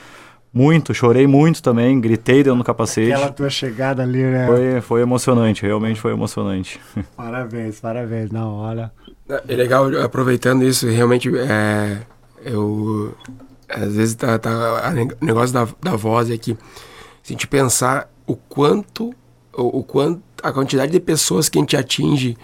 muito, 0.52 0.92
chorei 0.92 1.26
muito 1.26 1.62
também, 1.62 1.98
gritei 2.00 2.42
dentro 2.42 2.58
do 2.58 2.64
capacete. 2.64 3.12
Aquela 3.12 3.32
tua 3.32 3.48
chegada 3.48 4.02
ali, 4.02 4.22
né? 4.22 4.46
Foi, 4.46 4.80
foi 4.82 5.00
emocionante, 5.00 5.62
realmente 5.62 6.00
foi 6.00 6.12
emocionante. 6.12 6.78
Parabéns, 7.16 7.80
parabéns. 7.80 8.30
Não, 8.30 8.56
olha. 8.56 8.92
É 9.48 9.56
legal, 9.56 9.86
aproveitando 10.02 10.62
isso, 10.62 10.86
realmente, 10.88 11.30
é, 11.38 11.98
eu, 12.44 13.14
às 13.68 13.96
vezes, 13.96 14.14
tá, 14.14 14.38
tá, 14.38 14.92
o 15.20 15.24
negócio 15.24 15.54
da, 15.54 15.66
da 15.80 15.96
voz 15.96 16.30
é 16.30 16.36
que, 16.36 16.52
se 17.22 17.32
a 17.32 17.32
gente 17.32 17.46
pensar 17.46 18.10
o 18.26 18.36
quanto, 18.36 19.14
o, 19.56 19.78
o 19.78 19.82
quanto, 19.82 20.20
a 20.42 20.52
quantidade 20.52 20.92
de 20.92 21.00
pessoas 21.00 21.48
que 21.48 21.58
a 21.58 21.62
gente 21.62 21.76
atinge 21.76 22.36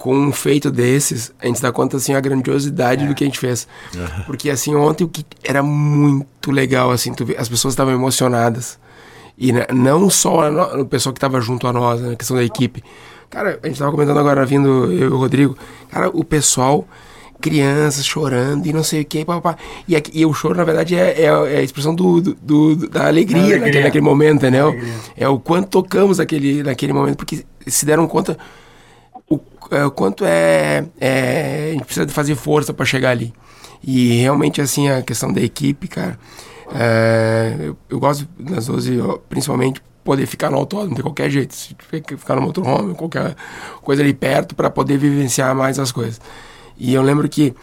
com 0.00 0.16
um 0.16 0.32
feito 0.32 0.70
desses, 0.70 1.30
a 1.38 1.46
gente 1.46 1.60
dá 1.60 1.70
conta, 1.70 1.98
assim, 1.98 2.14
a 2.14 2.20
grandiosidade 2.20 3.06
do 3.06 3.14
que 3.14 3.22
a 3.22 3.26
gente 3.26 3.38
fez. 3.38 3.68
Porque, 4.24 4.48
assim, 4.48 4.74
ontem 4.74 5.04
o 5.04 5.08
que 5.08 5.22
era 5.44 5.62
muito 5.62 6.50
legal, 6.50 6.90
assim, 6.90 7.12
vê, 7.22 7.36
as 7.36 7.50
pessoas 7.50 7.72
estavam 7.74 7.92
emocionadas. 7.92 8.78
E 9.36 9.52
né, 9.52 9.66
não 9.70 10.08
só 10.08 10.50
o 10.80 10.86
pessoal 10.86 11.12
que 11.12 11.18
estava 11.18 11.38
junto 11.42 11.66
a 11.66 11.72
nós, 11.72 12.00
né, 12.00 12.12
a 12.14 12.16
questão 12.16 12.34
da 12.34 12.42
equipe. 12.42 12.82
Cara, 13.28 13.60
a 13.62 13.66
gente 13.68 13.78
tava 13.78 13.90
comentando 13.90 14.18
agora, 14.18 14.46
vindo 14.46 14.68
eu 14.90 14.92
e 14.92 15.04
o 15.12 15.18
Rodrigo. 15.18 15.54
Cara, 15.90 16.08
o 16.14 16.24
pessoal, 16.24 16.88
crianças 17.40 18.04
chorando 18.06 18.66
e 18.66 18.72
não 18.72 18.82
sei 18.82 19.02
o 19.02 19.04
que, 19.04 19.22
papá. 19.24 19.56
E, 19.86 19.94
aqui- 19.96 20.12
e 20.14 20.24
o 20.24 20.32
choro, 20.32 20.54
na 20.56 20.64
verdade, 20.64 20.94
é, 20.94 21.22
é, 21.22 21.24
é 21.26 21.56
a 21.58 21.62
expressão 21.62 21.94
do, 21.94 22.20
do- 22.22 22.34
do- 22.74 22.88
da 22.88 23.06
alegria, 23.06 23.40
alegria. 23.42 23.58
Naquele, 23.60 23.84
naquele 23.84 24.04
momento, 24.04 24.36
entendeu? 24.36 24.72
É 25.16 25.28
o 25.28 25.38
quanto 25.38 25.68
tocamos 25.68 26.16
naquele, 26.18 26.62
naquele 26.62 26.92
momento, 26.94 27.16
porque 27.16 27.44
se 27.66 27.84
deram 27.86 28.06
conta 28.08 28.32
é, 28.32 28.36
quanto 29.94 30.24
é, 30.24 30.84
é, 31.00 31.68
A 31.70 31.72
gente 31.72 31.84
precisa 31.84 32.08
fazer 32.08 32.34
força 32.34 32.72
para 32.72 32.84
chegar 32.84 33.10
ali. 33.10 33.32
E 33.82 34.20
realmente, 34.20 34.60
assim, 34.60 34.88
a 34.88 35.02
questão 35.02 35.32
da 35.32 35.40
equipe, 35.40 35.88
cara. 35.88 36.18
é, 36.74 37.56
eu, 37.60 37.76
eu 37.88 37.98
gosto 37.98 38.28
nas 38.38 38.66
12, 38.66 39.00
ó, 39.00 39.18
principalmente, 39.28 39.82
poder 40.04 40.26
ficar 40.26 40.50
no 40.50 40.56
autódromo 40.56 40.94
de 40.96 41.02
qualquer 41.02 41.30
jeito. 41.30 41.54
Se 41.54 41.74
tiver 41.74 42.00
que 42.00 42.16
ficar 42.16 42.36
no 42.36 42.42
motorhome, 42.42 42.94
qualquer 42.94 43.34
coisa 43.82 44.02
ali 44.02 44.12
perto, 44.12 44.54
para 44.54 44.70
poder 44.70 44.98
vivenciar 44.98 45.54
mais 45.54 45.78
as 45.78 45.92
coisas. 45.92 46.20
E 46.76 46.94
eu 46.94 47.02
lembro 47.02 47.28
que, 47.28 47.54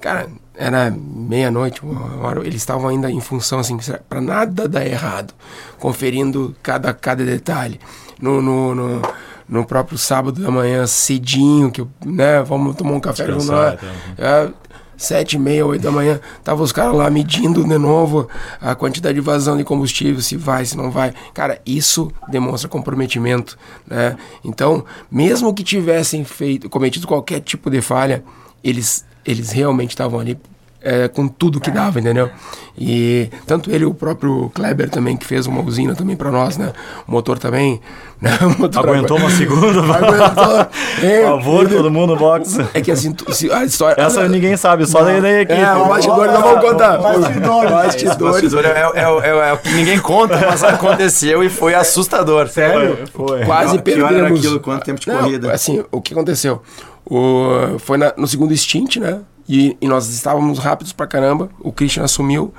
cara, 0.00 0.28
era 0.54 0.90
meia-noite, 0.90 1.82
uma 1.82 2.26
hora, 2.26 2.40
eles 2.40 2.56
estavam 2.56 2.88
ainda 2.88 3.10
em 3.10 3.20
função, 3.20 3.58
assim, 3.58 3.76
para 4.08 4.20
nada 4.20 4.68
dar 4.68 4.86
errado, 4.86 5.34
conferindo 5.78 6.54
cada, 6.62 6.92
cada 6.92 7.24
detalhe. 7.24 7.80
No, 8.20 8.42
no, 8.42 8.74
no, 8.74 9.02
no 9.50 9.66
próprio 9.66 9.98
sábado 9.98 10.40
da 10.40 10.50
manhã, 10.50 10.86
cedinho, 10.86 11.72
que, 11.72 11.80
eu, 11.80 11.88
né, 12.06 12.40
vamos 12.42 12.76
tomar 12.76 12.92
um 12.92 13.00
café, 13.00 13.26
vamos 13.26 13.48
lá. 13.48 13.76
É, 14.16 14.48
sete 14.96 15.34
e 15.34 15.38
meia, 15.38 15.66
oito 15.66 15.82
da 15.82 15.90
manhã, 15.90 16.20
tava 16.44 16.62
os 16.62 16.70
caras 16.70 16.94
lá 16.94 17.10
medindo 17.10 17.64
de 17.64 17.78
novo 17.78 18.28
a 18.60 18.74
quantidade 18.74 19.14
de 19.14 19.20
vazão 19.20 19.56
de 19.56 19.64
combustível, 19.64 20.20
se 20.20 20.36
vai, 20.36 20.64
se 20.64 20.76
não 20.76 20.90
vai. 20.90 21.12
Cara, 21.34 21.60
isso 21.66 22.12
demonstra 22.28 22.68
comprometimento, 22.68 23.58
né? 23.86 24.16
Então, 24.44 24.84
mesmo 25.10 25.52
que 25.52 25.64
tivessem 25.64 26.22
feito, 26.22 26.68
cometido 26.68 27.06
qualquer 27.06 27.40
tipo 27.40 27.68
de 27.70 27.80
falha, 27.80 28.22
eles, 28.62 29.04
eles 29.26 29.50
realmente 29.50 29.90
estavam 29.90 30.20
ali 30.20 30.38
é, 30.82 31.08
com 31.08 31.26
tudo 31.28 31.60
que 31.60 31.70
dava, 31.70 32.00
entendeu? 32.00 32.30
E 32.78 33.28
tanto 33.46 33.70
ele, 33.70 33.84
o 33.84 33.92
próprio 33.92 34.50
Kleber 34.54 34.88
também, 34.88 35.16
que 35.16 35.26
fez 35.26 35.46
uma 35.46 35.60
usina 35.62 35.94
também 35.94 36.16
para 36.16 36.30
nós, 36.30 36.56
né? 36.56 36.72
O 37.06 37.12
motor 37.12 37.38
também, 37.38 37.80
né? 38.20 38.30
O 38.42 38.58
motor 38.62 38.88
Aguentou 38.88 39.18
uma 39.18 39.30
segunda, 39.30 39.80
Aguentou. 39.94 40.66
É, 41.02 41.22
Por 41.22 41.38
favor, 41.42 41.64
ele- 41.66 41.74
todo 41.76 41.90
mundo 41.90 42.14
no 42.14 42.16
box. 42.18 42.58
É 42.74 42.80
que 42.80 42.90
assim, 42.90 43.14
a 43.52 43.64
história... 43.64 44.00
Essa 44.02 44.28
ninguém 44.28 44.56
sabe, 44.56 44.86
só 44.86 45.02
daí 45.02 45.20
da 45.20 45.40
equipe. 45.42 45.58
É, 45.60 45.72
o 45.74 45.86
bastidor 45.88 46.26
não 46.26 46.42
vamos 46.42 46.60
contar. 46.60 46.98
Bastidores. 46.98 47.70
Bastidores. 47.70 48.18
Bastidor 48.18 48.64
é, 48.64 48.70
é, 48.94 49.28
é, 49.28 49.48
é 49.50 49.52
o 49.52 49.58
que 49.58 49.72
ninguém 49.72 49.98
conta, 49.98 50.36
mas 50.46 50.62
aconteceu 50.64 51.42
e 51.42 51.48
foi 51.48 51.74
assustador. 51.74 52.48
Sério? 52.48 52.98
Foi. 53.12 53.44
Quase 53.44 53.78
Que 53.82 53.90
hora 53.92 54.00
era 54.00 54.08
perdemos. 54.14 54.38
aquilo? 54.40 54.60
Quanto 54.60 54.84
tempo 54.84 55.00
de 55.00 55.08
Não, 55.08 55.18
corrida? 55.18 55.52
Assim, 55.52 55.82
o 55.90 56.00
que 56.00 56.12
aconteceu? 56.12 56.62
O, 57.04 57.78
foi 57.78 57.96
na- 57.98 58.12
no 58.16 58.26
segundo 58.26 58.54
stint, 58.56 58.96
né? 58.96 59.20
E, 59.52 59.76
e 59.80 59.88
nós 59.88 60.08
estávamos 60.08 60.58
rápidos 60.58 60.92
pra 60.92 61.06
caramba. 61.06 61.50
O 61.60 61.72
Christian 61.72 62.04
assumiu. 62.04 62.54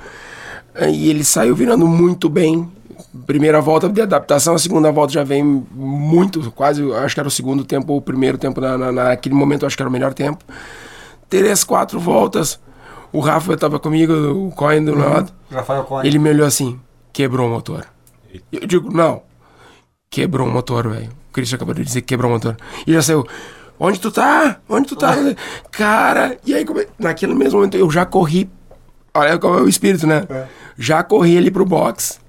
eh, 0.74 0.90
E 0.90 1.08
ele 1.08 1.24
saiu 1.24 1.54
virando 1.54 1.86
muito 1.88 2.28
bem. 2.28 2.70
Primeira 3.26 3.60
volta 3.60 3.88
de 3.88 4.00
adaptação, 4.00 4.54
a 4.54 4.58
segunda 4.58 4.90
volta 4.92 5.12
já 5.12 5.24
vem 5.24 5.42
muito, 5.74 6.50
quase, 6.52 6.82
acho 6.92 7.14
que 7.14 7.20
era 7.20 7.28
o 7.28 7.30
segundo 7.30 7.64
tempo 7.64 7.92
ou 7.92 7.98
o 7.98 8.02
primeiro 8.02 8.36
tempo. 8.38 8.60
Na, 8.60 8.76
na- 8.78 8.92
naquele 8.92 9.34
momento, 9.34 9.64
acho 9.66 9.76
que 9.76 9.82
era 9.82 9.88
o 9.88 9.92
melhor 9.92 10.12
tempo. 10.14 10.44
Três, 11.28 11.64
quatro 11.64 11.98
voltas. 11.98 12.58
O 13.12 13.20
Rafa 13.20 13.54
estava 13.54 13.78
comigo, 13.78 14.12
o 14.12 14.50
Coin 14.52 14.84
do 14.84 14.94
lado. 14.94 15.32
Rafael 15.50 15.84
Cohen. 15.84 16.06
Ele 16.06 16.18
me 16.18 16.30
olhou 16.30 16.46
assim, 16.46 16.78
quebrou 17.12 17.46
o 17.48 17.50
motor. 17.50 17.86
Eu 18.50 18.66
digo, 18.66 18.90
não, 18.90 19.22
quebrou 20.10 20.46
o 20.46 20.50
motor, 20.50 20.88
velho. 20.88 21.10
O 21.30 21.32
Christian 21.32 21.56
acabou 21.56 21.74
de 21.74 21.84
dizer 21.84 22.00
que 22.02 22.08
quebrou 22.08 22.30
o 22.30 22.34
motor. 22.34 22.56
E 22.86 22.92
já 22.92 23.02
saiu, 23.02 23.26
onde 23.86 24.00
tu 24.00 24.10
tá? 24.10 24.56
Onde 24.68 24.88
tu 24.88 24.96
tá? 24.96 25.14
Cara, 25.70 26.36
e 26.46 26.54
aí, 26.54 26.64
come- 26.64 26.86
naquele 26.98 27.34
mesmo 27.34 27.58
momento, 27.58 27.76
eu 27.76 27.90
já 27.90 28.04
corri. 28.06 28.48
Olha 29.14 29.38
qual 29.38 29.58
é 29.58 29.62
o 29.62 29.68
espírito, 29.68 30.06
né? 30.06 30.26
Já 30.78 31.02
corri 31.02 31.36
ali 31.36 31.50
pro 31.50 31.64
box. 31.64 32.20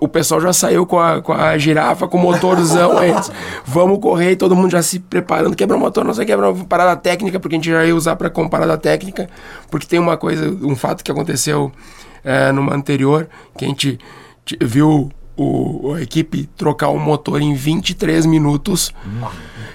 O 0.00 0.06
pessoal 0.06 0.40
já 0.40 0.52
saiu 0.52 0.86
com 0.86 1.00
a, 1.00 1.20
com 1.20 1.32
a 1.32 1.58
girafa, 1.58 2.06
com 2.06 2.16
o 2.16 2.20
motorzão 2.20 2.96
antes. 2.96 3.30
Vamos 3.64 3.98
correr 3.98 4.30
e 4.30 4.36
todo 4.36 4.54
mundo 4.54 4.70
já 4.70 4.80
se 4.82 5.00
preparando. 5.00 5.56
Quebrar 5.56 5.76
o 5.76 5.80
motor, 5.80 6.04
não 6.04 6.14
sei 6.14 6.24
quebrar 6.24 6.54
parada 6.68 6.94
técnica, 6.96 7.40
porque 7.40 7.56
a 7.56 7.58
gente 7.58 7.68
já 7.70 7.84
ia 7.84 7.94
usar 7.94 8.14
para 8.16 8.30
com 8.30 8.48
parada 8.48 8.78
técnica. 8.78 9.28
Porque 9.70 9.86
tem 9.86 9.98
uma 9.98 10.16
coisa, 10.16 10.48
um 10.62 10.76
fato 10.76 11.02
que 11.02 11.10
aconteceu 11.10 11.72
é, 12.22 12.52
numa 12.52 12.72
anterior, 12.74 13.28
que 13.58 13.64
a 13.64 13.68
gente 13.68 13.98
viu 14.62 15.10
o, 15.36 15.94
a 15.94 16.02
equipe 16.02 16.48
trocar 16.56 16.88
o 16.88 16.98
motor 16.98 17.40
em 17.40 17.54
23 17.54 18.26
minutos. 18.26 18.92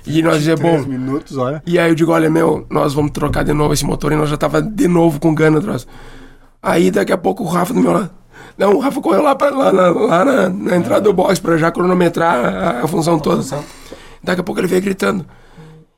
E 0.06 0.22
nós 0.22 0.38
dizia, 0.38 0.56
bom, 0.56 0.80
minutos, 0.80 1.38
olha. 1.38 1.62
e 1.66 1.78
aí 1.78 1.90
eu 1.92 1.96
digo, 1.96 2.12
olha, 2.12 2.30
meu, 2.30 2.66
nós 2.70 2.94
vamos 2.94 3.12
trocar 3.12 3.44
de 3.44 3.54
novo 3.54 3.74
esse 3.74 3.86
motor 3.86 4.12
e 4.12 4.16
nós 4.16 4.30
já 4.30 4.38
tava 4.38 4.62
de 4.62 4.88
novo 4.88 5.20
com 5.20 5.34
gana 5.34 5.60
atrás. 5.60 5.86
Aí 6.62 6.90
daqui 6.90 7.12
a 7.12 7.18
pouco 7.18 7.44
o 7.44 7.48
Rafa 7.48 7.74
do 7.74 7.80
meu 7.80 7.92
lado. 7.92 8.10
Não, 8.58 8.74
o 8.74 8.80
Rafa 8.80 9.00
correu 9.02 9.22
lá, 9.22 9.36
pra, 9.36 9.50
lá, 9.52 9.72
na, 9.72 9.90
lá 9.90 10.26
na, 10.26 10.50
na 10.50 10.76
entrada 10.76 11.02
do 11.02 11.14
box 11.14 11.40
pra 11.40 11.58
já 11.58 11.72
cronometrar 11.72 12.46
a, 12.46 12.84
a 12.84 12.88
função 12.88 13.20
toda. 13.20 13.44
Daqui 14.24 14.42
a 14.42 14.44
pouco 14.44 14.60
ele 14.60 14.68
veio 14.68 14.82
gritando. 14.82 15.26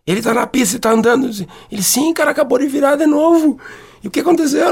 Ele 0.05 0.21
tá 0.21 0.33
na 0.33 0.45
pista, 0.45 0.75
ele 0.75 0.81
tá 0.81 0.91
andando. 0.91 1.29
Ele, 1.71 1.83
sim, 1.83 2.13
cara, 2.13 2.31
acabou 2.31 2.59
de 2.59 2.67
virar 2.67 2.95
de 2.95 3.05
novo. 3.05 3.57
E 4.03 4.07
o 4.07 4.11
que 4.11 4.19
aconteceu? 4.19 4.67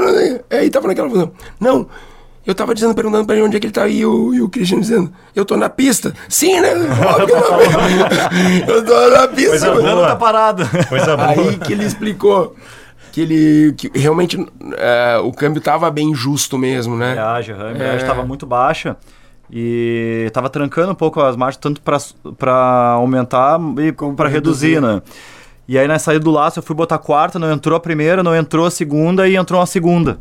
Aí 0.50 0.70
tava 0.70 0.88
naquela 0.88 1.08
função. 1.08 1.32
Não, 1.58 1.88
eu 2.50 2.54
tava 2.54 2.74
dizendo, 2.74 2.94
perguntando 2.94 3.24
pra 3.24 3.34
ele 3.36 3.44
onde 3.44 3.56
é 3.56 3.60
que 3.60 3.66
ele 3.66 3.72
tá. 3.72 3.86
E 3.88 4.04
o, 4.04 4.34
e 4.34 4.40
o 4.42 4.48
Christian 4.48 4.80
dizendo, 4.80 5.12
eu 5.34 5.44
tô 5.44 5.56
na 5.56 5.68
pista. 5.68 6.12
Sim, 6.28 6.60
né? 6.60 6.70
Óbvio 6.74 7.26
que 8.64 8.70
eu 8.70 8.84
tô- 8.84 9.10
na 9.10 9.28
pista. 9.28 9.50
Coisa 9.50 9.74
mas- 9.82 9.94
boa. 9.94 10.06
Tá 10.08 10.16
parado. 10.16 10.62
Coisa 10.88 11.16
boa. 11.16 11.28
Aí 11.30 11.56
que 11.58 11.72
ele 11.72 11.84
explicou 11.84 12.54
que 13.12 13.20
ele 13.22 13.74
que 13.76 13.90
realmente 13.98 14.38
é, 14.76 15.18
o 15.22 15.32
câmbio 15.32 15.60
tava 15.60 15.90
bem 15.90 16.14
justo 16.14 16.56
mesmo, 16.58 16.96
né? 16.96 17.12
Embreagem, 17.12 17.54
a 17.54 17.70
embreagem 17.70 17.96
estava 18.00 18.22
muito 18.24 18.46
baixa 18.46 18.96
e 19.50 20.24
estava 20.28 20.48
trancando 20.48 20.92
um 20.92 20.94
pouco 20.94 21.20
as 21.20 21.34
marchas, 21.36 21.56
tanto 21.60 21.80
para 21.82 22.60
aumentar 22.94 23.58
e 23.78 23.92
Como 23.92 24.14
para 24.14 24.26
pra 24.26 24.32
reduzir, 24.32 24.74
reduzir. 24.74 24.94
né? 24.94 25.02
E 25.66 25.78
aí 25.78 25.86
na 25.86 25.98
saída 25.98 26.24
do 26.24 26.30
laço 26.30 26.58
eu 26.58 26.62
fui 26.62 26.74
botar 26.74 26.96
a 26.96 26.98
quarta, 26.98 27.38
não 27.38 27.50
entrou 27.52 27.76
a 27.76 27.80
primeira, 27.80 28.22
não 28.22 28.34
entrou 28.34 28.66
a 28.66 28.70
segunda 28.70 29.28
e 29.28 29.36
entrou 29.36 29.60
a 29.60 29.66
segunda. 29.66 30.18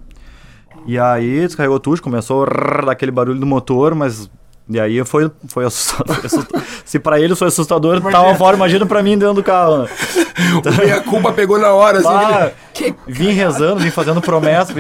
E 0.86 0.98
aí 1.00 1.42
descarregou 1.42 1.80
tudo, 1.80 2.02
começou 2.02 2.44
a 2.44 2.46
rrr, 2.46 2.86
dar 2.86 2.92
aquele 2.94 3.12
barulho 3.12 3.40
do 3.40 3.46
motor, 3.46 3.94
mas 3.96 4.30
E 4.70 4.80
aí 4.80 5.04
foi, 5.04 5.30
foi 5.48 5.66
assustador. 5.66 6.18
Se 6.86 7.00
pra 7.00 7.20
ele 7.20 7.36
foi 7.36 7.48
assustador, 7.48 8.02
tava 8.12 8.34
fora, 8.36 8.56
imagina 8.56 8.86
pra 8.86 9.02
mim 9.04 9.18
dentro 9.18 9.36
do 9.36 9.44
carro. 9.44 9.80
Né? 9.84 9.90
O 10.66 10.78
meia 10.78 11.02
culpa 11.02 11.34
pegou 11.34 11.60
na 11.60 11.74
hora, 11.74 11.98
assim. 12.00 12.08
Ah, 12.08 12.52
que- 12.74 12.96
vim 13.06 13.32
rezando, 13.32 13.82
vim 13.82 13.92
fazendo 13.92 14.22
promessa. 14.22 14.74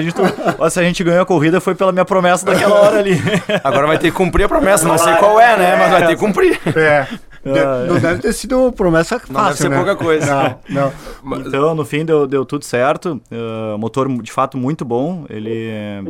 Ó, 0.57 0.69
se 0.69 0.79
a 0.79 0.83
gente 0.83 1.03
ganhou 1.03 1.21
a 1.21 1.25
corrida, 1.25 1.59
foi 1.59 1.75
pela 1.75 1.91
minha 1.91 2.05
promessa 2.05 2.45
daquela 2.45 2.75
hora 2.75 2.97
ali. 2.99 3.19
Agora 3.63 3.85
vai 3.85 3.97
ter 3.99 4.09
que 4.09 4.15
cumprir 4.17 4.45
a 4.45 4.47
promessa, 4.47 4.87
não 4.87 4.97
sei 4.97 5.13
qual 5.15 5.39
é, 5.39 5.57
né? 5.57 5.75
Mas 5.75 5.91
vai 5.91 6.07
ter 6.07 6.15
que 6.15 6.19
cumprir. 6.19 6.59
É. 6.75 7.07
De- 7.43 7.87
não 7.87 7.99
deve 7.99 8.21
ter 8.21 8.33
sido 8.33 8.71
promessa 8.73 9.19
fácil, 9.19 9.33
Não 9.33 9.43
deve 9.45 9.57
ser 9.57 9.69
né? 9.69 9.77
pouca 9.77 9.95
coisa. 9.95 10.59
Não, 10.69 10.91
não. 11.23 11.39
Então, 11.47 11.75
no 11.75 11.85
fim, 11.85 12.03
deu, 12.05 12.27
deu 12.27 12.45
tudo 12.45 12.65
certo. 12.65 13.21
Uh, 13.31 13.77
motor, 13.77 14.09
de 14.21 14.31
fato, 14.31 14.57
muito 14.57 14.83
bom. 14.83 15.25
Ele 15.29 15.69
eh, 15.69 16.01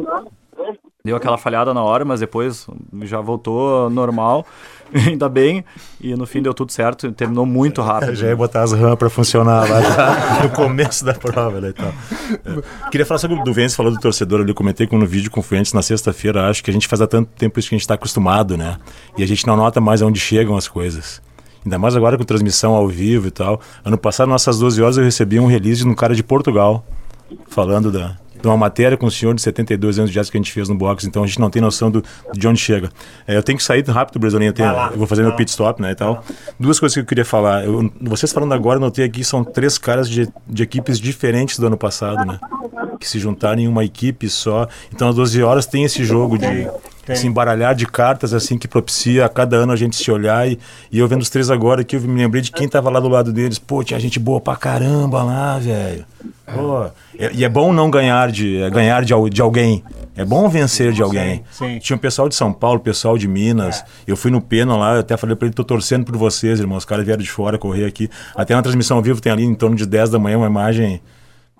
deu 1.03 1.15
aquela 1.15 1.37
falhada 1.37 1.73
na 1.73 1.81
hora, 1.81 2.03
mas 2.03 2.19
depois 2.19 2.67
já 3.03 3.21
voltou 3.21 3.89
normal. 3.89 4.45
Ainda 4.93 5.29
bem. 5.29 5.63
E 6.01 6.15
no 6.15 6.25
fim 6.25 6.41
deu 6.41 6.53
tudo 6.53 6.71
certo. 6.71 7.11
Terminou 7.11 7.45
muito 7.45 7.81
rápido. 7.81 8.15
Já 8.15 8.27
ia 8.27 8.35
botar 8.35 8.63
as 8.63 8.73
RAM 8.73 8.95
pra 8.95 9.09
funcionar 9.09 9.69
lá 9.69 10.41
no 10.43 10.49
começo 10.49 11.05
da 11.05 11.13
prova 11.13 11.61
né, 11.61 11.69
e 11.69 11.73
tal. 11.73 11.87
É. 11.87 12.89
Queria 12.89 13.05
falar 13.05 13.19
sobre 13.19 13.39
o 13.39 13.43
do 13.43 13.53
Vence, 13.53 13.75
falou 13.75 13.91
do 13.91 13.99
torcedor 13.99 14.41
ali, 14.41 14.53
comentei 14.53 14.87
com 14.87 14.97
no 14.97 15.05
vídeo 15.05 15.31
com 15.31 15.41
Fuentes 15.41 15.73
na 15.73 15.81
sexta-feira, 15.81 16.49
acho 16.49 16.63
que 16.63 16.69
a 16.69 16.73
gente 16.73 16.87
faz 16.87 17.01
há 17.01 17.07
tanto 17.07 17.29
tempo 17.37 17.59
isso 17.59 17.69
que 17.69 17.75
a 17.75 17.77
gente 17.77 17.83
está 17.83 17.93
acostumado, 17.93 18.57
né? 18.57 18.77
E 19.17 19.23
a 19.23 19.27
gente 19.27 19.45
não 19.47 19.55
nota 19.55 19.79
mais 19.79 20.01
aonde 20.01 20.19
chegam 20.19 20.57
as 20.57 20.67
coisas. 20.67 21.21
Ainda 21.63 21.77
mais 21.77 21.95
agora 21.95 22.17
com 22.17 22.23
transmissão 22.23 22.73
ao 22.73 22.87
vivo 22.87 23.27
e 23.27 23.31
tal. 23.31 23.61
Ano 23.83 23.97
passado, 23.97 24.27
nossas 24.27 24.59
12 24.59 24.81
horas, 24.81 24.97
eu 24.97 25.03
recebi 25.03 25.39
um 25.39 25.45
release 25.45 25.83
de 25.83 25.87
um 25.87 25.93
cara 25.93 26.15
de 26.15 26.23
Portugal, 26.23 26.85
falando 27.47 27.91
da, 27.91 28.17
de 28.41 28.47
uma 28.47 28.57
matéria 28.57 28.97
com 28.97 29.05
um 29.05 29.09
senhor 29.09 29.33
de 29.35 29.41
72 29.41 29.99
anos 29.99 30.11
de 30.11 30.17
idade 30.17 30.31
que 30.31 30.37
a 30.37 30.39
gente 30.39 30.51
fez 30.51 30.69
no 30.69 30.75
box, 30.75 31.05
então 31.05 31.23
a 31.23 31.27
gente 31.27 31.39
não 31.39 31.49
tem 31.49 31.61
noção 31.61 31.91
do, 31.91 32.03
de 32.33 32.47
onde 32.47 32.59
chega. 32.59 32.89
É, 33.27 33.35
eu 33.35 33.43
tenho 33.43 33.57
que 33.57 33.63
sair 33.63 33.83
rápido, 33.87 34.19
Brasilinho, 34.19 34.49
eu, 34.49 34.53
tenho, 34.53 34.69
eu 34.69 34.97
vou 34.97 35.07
fazer 35.07 35.23
meu 35.23 35.35
pit 35.35 35.49
stop, 35.49 35.81
né, 35.81 35.91
e 35.91 35.95
tal. 35.95 36.23
Duas 36.59 36.79
coisas 36.79 36.93
que 36.93 36.99
eu 37.01 37.05
queria 37.05 37.25
falar. 37.25 37.65
Eu- 37.65 37.91
vocês 38.01 38.31
falando 38.31 38.53
agora, 38.53 38.77
eu 38.77 38.81
notei 38.81 39.05
aqui, 39.05 39.23
são 39.23 39.43
três 39.43 39.77
caras 39.77 40.09
de, 40.09 40.27
de 40.47 40.63
equipes 40.63 40.99
diferentes 40.99 41.59
do 41.59 41.67
ano 41.67 41.77
passado, 41.77 42.25
né? 42.25 42.39
Que 42.99 43.07
se 43.07 43.19
juntaram 43.19 43.61
em 43.61 43.67
uma 43.67 43.83
equipe 43.83 44.29
só. 44.29 44.67
Então, 44.93 45.09
às 45.09 45.15
12 45.15 45.41
horas 45.43 45.65
tem 45.65 45.83
esse 45.83 46.03
jogo 46.03 46.37
de 46.37 46.67
se 47.15 47.27
embaralhar 47.27 47.75
de 47.75 47.85
cartas, 47.85 48.33
assim, 48.33 48.57
que 48.57 48.67
propicia 48.67 49.25
a 49.25 49.29
cada 49.29 49.55
ano 49.57 49.71
a 49.71 49.75
gente 49.75 49.95
se 49.95 50.11
olhar. 50.11 50.47
E, 50.47 50.59
e 50.91 50.99
eu 50.99 51.07
vendo 51.07 51.21
os 51.21 51.29
três 51.29 51.49
agora 51.49 51.81
aqui, 51.81 51.95
eu 51.95 52.01
me 52.01 52.21
lembrei 52.21 52.41
de 52.41 52.51
quem 52.51 52.67
tava 52.67 52.89
lá 52.89 52.99
do 52.99 53.07
lado 53.09 53.31
deles. 53.33 53.59
Pô, 53.59 53.83
tinha 53.83 53.99
gente 53.99 54.19
boa 54.19 54.39
pra 54.41 54.55
caramba 54.55 55.23
lá, 55.23 55.57
velho. 55.59 56.05
É- 57.17 57.31
e 57.33 57.43
é 57.43 57.49
bom 57.49 57.71
não 57.73 57.89
ganhar 57.91 58.31
de, 58.31 58.61
é 58.61 58.69
ganhar 58.69 59.03
de, 59.03 59.13
de 59.29 59.41
alguém. 59.41 59.83
É 60.15 60.25
bom 60.25 60.49
vencer 60.49 60.91
de 60.91 61.01
alguém. 61.01 61.43
sim. 61.51 61.79
Tinha 61.79 61.95
o 61.95 61.99
pessoal 61.99 62.27
de 62.27 62.35
São 62.35 62.51
Paulo, 62.51 62.79
pessoal 62.79 63.17
de 63.17 63.27
Minas. 63.27 63.83
Eu 64.05 64.17
fui 64.17 64.29
no 64.31 64.41
Pena 64.41 64.75
lá, 64.75 64.95
eu 64.95 64.99
até 64.99 65.15
falei 65.15 65.35
pra 65.35 65.45
ele, 65.45 65.55
tô 65.55 65.63
torcendo 65.63 66.03
por 66.05 66.17
vocês, 66.17 66.59
irmãos. 66.59 66.79
Os 66.79 66.85
caras 66.85 67.05
vieram 67.05 67.21
de 67.23 67.29
fora 67.29 67.57
correr 67.57 67.85
aqui. 67.85 68.09
Até 68.35 68.53
na 68.53 68.61
transmissão 68.61 68.97
ao 68.97 69.03
vivo 69.03 69.21
tem 69.21 69.31
ali 69.31 69.43
em 69.43 69.55
torno 69.55 69.75
de 69.75 69.85
10 69.85 70.09
da 70.09 70.19
manhã 70.19 70.37
uma 70.37 70.47
imagem. 70.47 71.01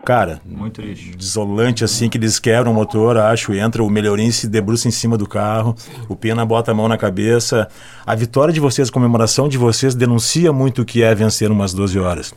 Cara, 0.06 0.41
Muito 0.46 0.82
triste. 0.82 1.15
desolante 1.15 1.84
assim, 1.84 2.10
que 2.10 2.18
eles 2.18 2.39
quebram 2.39 2.72
o 2.72 2.75
motor, 2.75 3.18
acho, 3.18 3.53
entra 3.53 3.84
o 3.84 3.89
melhorinho 3.89 4.32
se 4.32 4.48
debruça 4.48 4.88
em 4.88 4.91
cima 4.91 5.18
do 5.18 5.27
carro, 5.27 5.75
o 6.08 6.15
Pena 6.15 6.46
bota 6.46 6.72
a 6.72 6.74
mão 6.74 6.88
na 6.88 6.98
cabeça. 6.98 7.68
A 8.06 8.15
vitória 8.15 8.53
de 8.53 8.60
vocês, 8.60 8.89
a 8.89 8.91
comemoração 8.91 9.48
de 9.50 9.58
vocês 9.58 9.94
denuncia 9.94 10.51
muito 10.53 10.82
o 10.82 10.86
que 10.86 11.03
é 11.03 11.13
vencer 11.13 11.51
umas 11.51 11.74
12 11.74 12.00
horas. 12.00 12.34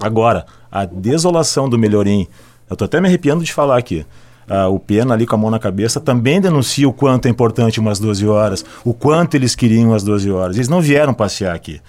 Agora, 0.00 0.46
a 0.72 0.84
desolação 0.84 1.68
do 1.68 1.78
melhorim, 1.78 2.26
eu 2.68 2.74
tô 2.76 2.84
até 2.84 3.00
me 3.00 3.06
arrepiando 3.06 3.44
de 3.44 3.52
falar 3.52 3.78
aqui. 3.78 4.04
Ah, 4.48 4.68
o 4.68 4.80
Pena 4.80 5.12
ali 5.12 5.26
com 5.26 5.34
a 5.34 5.38
mão 5.38 5.50
na 5.50 5.58
cabeça 5.58 6.00
também 6.00 6.40
denuncia 6.40 6.88
o 6.88 6.92
quanto 6.92 7.26
é 7.26 7.28
importante 7.30 7.78
umas 7.78 7.98
12 8.00 8.26
horas, 8.26 8.64
o 8.82 8.94
quanto 8.94 9.34
eles 9.34 9.54
queriam 9.54 9.92
as 9.92 10.02
12 10.02 10.30
horas. 10.30 10.56
Eles 10.56 10.68
não 10.68 10.80
vieram 10.80 11.12
passear 11.12 11.54
aqui. 11.54 11.80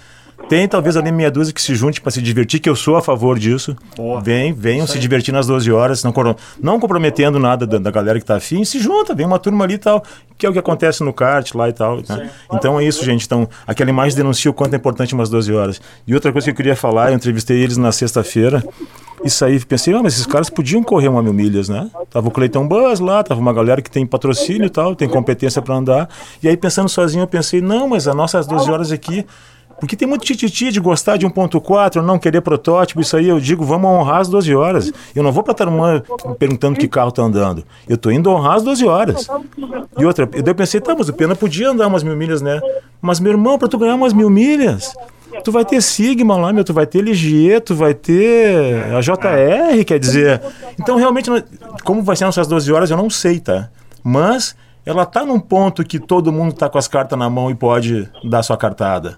Tem 0.49 0.67
talvez 0.67 0.97
ali 0.97 1.11
meia 1.11 1.29
dúzia 1.29 1.53
que 1.53 1.61
se 1.61 1.75
junte 1.75 2.01
para 2.01 2.11
se 2.11 2.21
divertir, 2.21 2.59
que 2.59 2.67
eu 2.67 2.75
sou 2.75 2.95
a 2.95 3.01
favor 3.01 3.37
disso. 3.37 3.75
Vem, 4.23 4.51
venham 4.51 4.87
se 4.87 4.97
divertir 4.97 5.31
nas 5.31 5.45
12 5.45 5.71
horas, 5.71 6.03
não, 6.03 6.11
não 6.59 6.79
comprometendo 6.79 7.37
nada 7.39 7.67
da, 7.67 7.77
da 7.77 7.91
galera 7.91 8.19
que 8.19 8.25
tá 8.25 8.37
afim, 8.37 8.65
se 8.65 8.79
junta, 8.79 9.13
vem 9.13 9.27
uma 9.27 9.37
turma 9.37 9.63
ali 9.63 9.75
e 9.75 9.77
tal, 9.77 10.03
que 10.39 10.45
é 10.47 10.49
o 10.49 10.53
que 10.53 10.57
acontece 10.57 11.03
no 11.03 11.13
kart 11.13 11.53
lá 11.53 11.69
e 11.69 11.73
tal. 11.73 11.97
né? 11.97 12.31
Então 12.51 12.79
é 12.79 12.83
isso, 12.83 13.05
gente. 13.05 13.25
Então, 13.25 13.47
aquela 13.67 13.91
imagem 13.91 14.17
denuncia 14.17 14.49
o 14.49 14.53
quanto 14.53 14.73
é 14.73 14.77
importante 14.77 15.13
umas 15.13 15.29
12 15.29 15.53
horas. 15.53 15.81
E 16.07 16.15
outra 16.15 16.31
coisa 16.31 16.45
que 16.45 16.51
eu 16.51 16.55
queria 16.55 16.75
falar, 16.75 17.11
eu 17.11 17.15
entrevistei 17.15 17.61
eles 17.61 17.77
na 17.77 17.91
sexta-feira. 17.91 18.63
Isso 19.23 19.43
aí, 19.43 19.59
pensei, 19.59 19.93
ah, 19.93 20.01
mas 20.01 20.13
esses 20.13 20.25
caras 20.25 20.49
podiam 20.49 20.81
correr 20.81 21.09
uma 21.09 21.21
mil 21.21 21.33
milhas, 21.33 21.67
né? 21.69 21.91
Tava 22.09 22.27
o 22.29 22.31
Cleiton 22.31 22.67
Buzz 22.67 22.99
lá, 22.99 23.21
tava 23.21 23.39
uma 23.39 23.53
galera 23.53 23.81
que 23.81 23.91
tem 23.91 24.05
patrocínio 24.05 24.65
e 24.65 24.69
tal, 24.69 24.95
tem 24.95 25.07
competência 25.09 25.61
para 25.61 25.75
andar. 25.75 26.09
E 26.41 26.47
aí, 26.47 26.55
pensando 26.55 26.87
sozinho, 26.89 27.23
eu 27.23 27.27
pensei, 27.27 27.61
não, 27.61 27.87
mas 27.89 28.07
as 28.07 28.15
nossas 28.15 28.47
12 28.47 28.71
horas 28.71 28.91
aqui. 28.91 29.25
Porque 29.79 29.95
tem 29.95 30.07
muito 30.07 30.25
tititi 30.25 30.71
de 30.71 30.79
gostar 30.79 31.17
de 31.17 31.25
1.4, 31.25 32.01
não 32.01 32.19
querer 32.19 32.41
protótipo, 32.41 33.01
isso 33.01 33.15
aí 33.15 33.27
eu 33.29 33.39
digo, 33.39 33.63
vamos 33.63 33.89
honrar 33.89 34.21
as 34.21 34.27
12 34.27 34.55
horas. 34.55 34.91
Eu 35.15 35.23
não 35.23 35.31
vou 35.31 35.43
pra 35.43 35.53
Tarumã 35.53 36.01
perguntando 36.37 36.77
que 36.77 36.87
carro 36.87 37.11
tá 37.11 37.21
andando. 37.21 37.63
Eu 37.87 37.97
tô 37.97 38.11
indo 38.11 38.29
honrar 38.29 38.55
as 38.55 38.63
12 38.63 38.85
horas. 38.85 39.27
E 39.97 40.05
outra, 40.05 40.29
eu 40.33 40.43
daí 40.43 40.53
pensei, 40.53 40.81
tá, 40.81 40.95
mas 40.97 41.09
o 41.09 41.13
Pena 41.13 41.35
podia 41.35 41.69
andar 41.69 41.87
umas 41.87 42.03
mil 42.03 42.15
milhas, 42.15 42.41
né? 42.41 42.59
Mas, 43.01 43.19
meu 43.19 43.31
irmão, 43.31 43.57
pra 43.57 43.67
tu 43.67 43.77
ganhar 43.77 43.95
umas 43.95 44.13
mil 44.13 44.29
milhas, 44.29 44.93
tu 45.43 45.51
vai 45.51 45.63
ter 45.63 45.81
Sigma 45.81 46.35
lá, 46.35 46.51
meu, 46.51 46.63
tu 46.63 46.73
vai 46.73 46.85
ter 46.85 47.01
Ligier, 47.01 47.61
tu 47.61 47.75
vai 47.75 47.93
ter 47.93 48.83
a 48.93 49.01
JR, 49.01 49.83
quer 49.85 49.99
dizer. 49.99 50.41
Então, 50.79 50.97
realmente, 50.97 51.29
como 51.83 52.03
vai 52.03 52.15
ser 52.15 52.25
nessas 52.25 52.47
12 52.47 52.71
horas, 52.71 52.91
eu 52.91 52.97
não 52.97 53.09
sei, 53.09 53.39
tá? 53.39 53.69
Mas 54.03 54.55
ela 54.85 55.05
tá 55.05 55.25
num 55.25 55.39
ponto 55.39 55.83
que 55.83 55.99
todo 55.99 56.31
mundo 56.31 56.53
tá 56.53 56.69
com 56.69 56.77
as 56.77 56.87
cartas 56.87 57.17
na 57.17 57.29
mão 57.29 57.51
e 57.51 57.55
pode 57.55 58.09
dar 58.23 58.43
sua 58.43 58.57
cartada, 58.57 59.17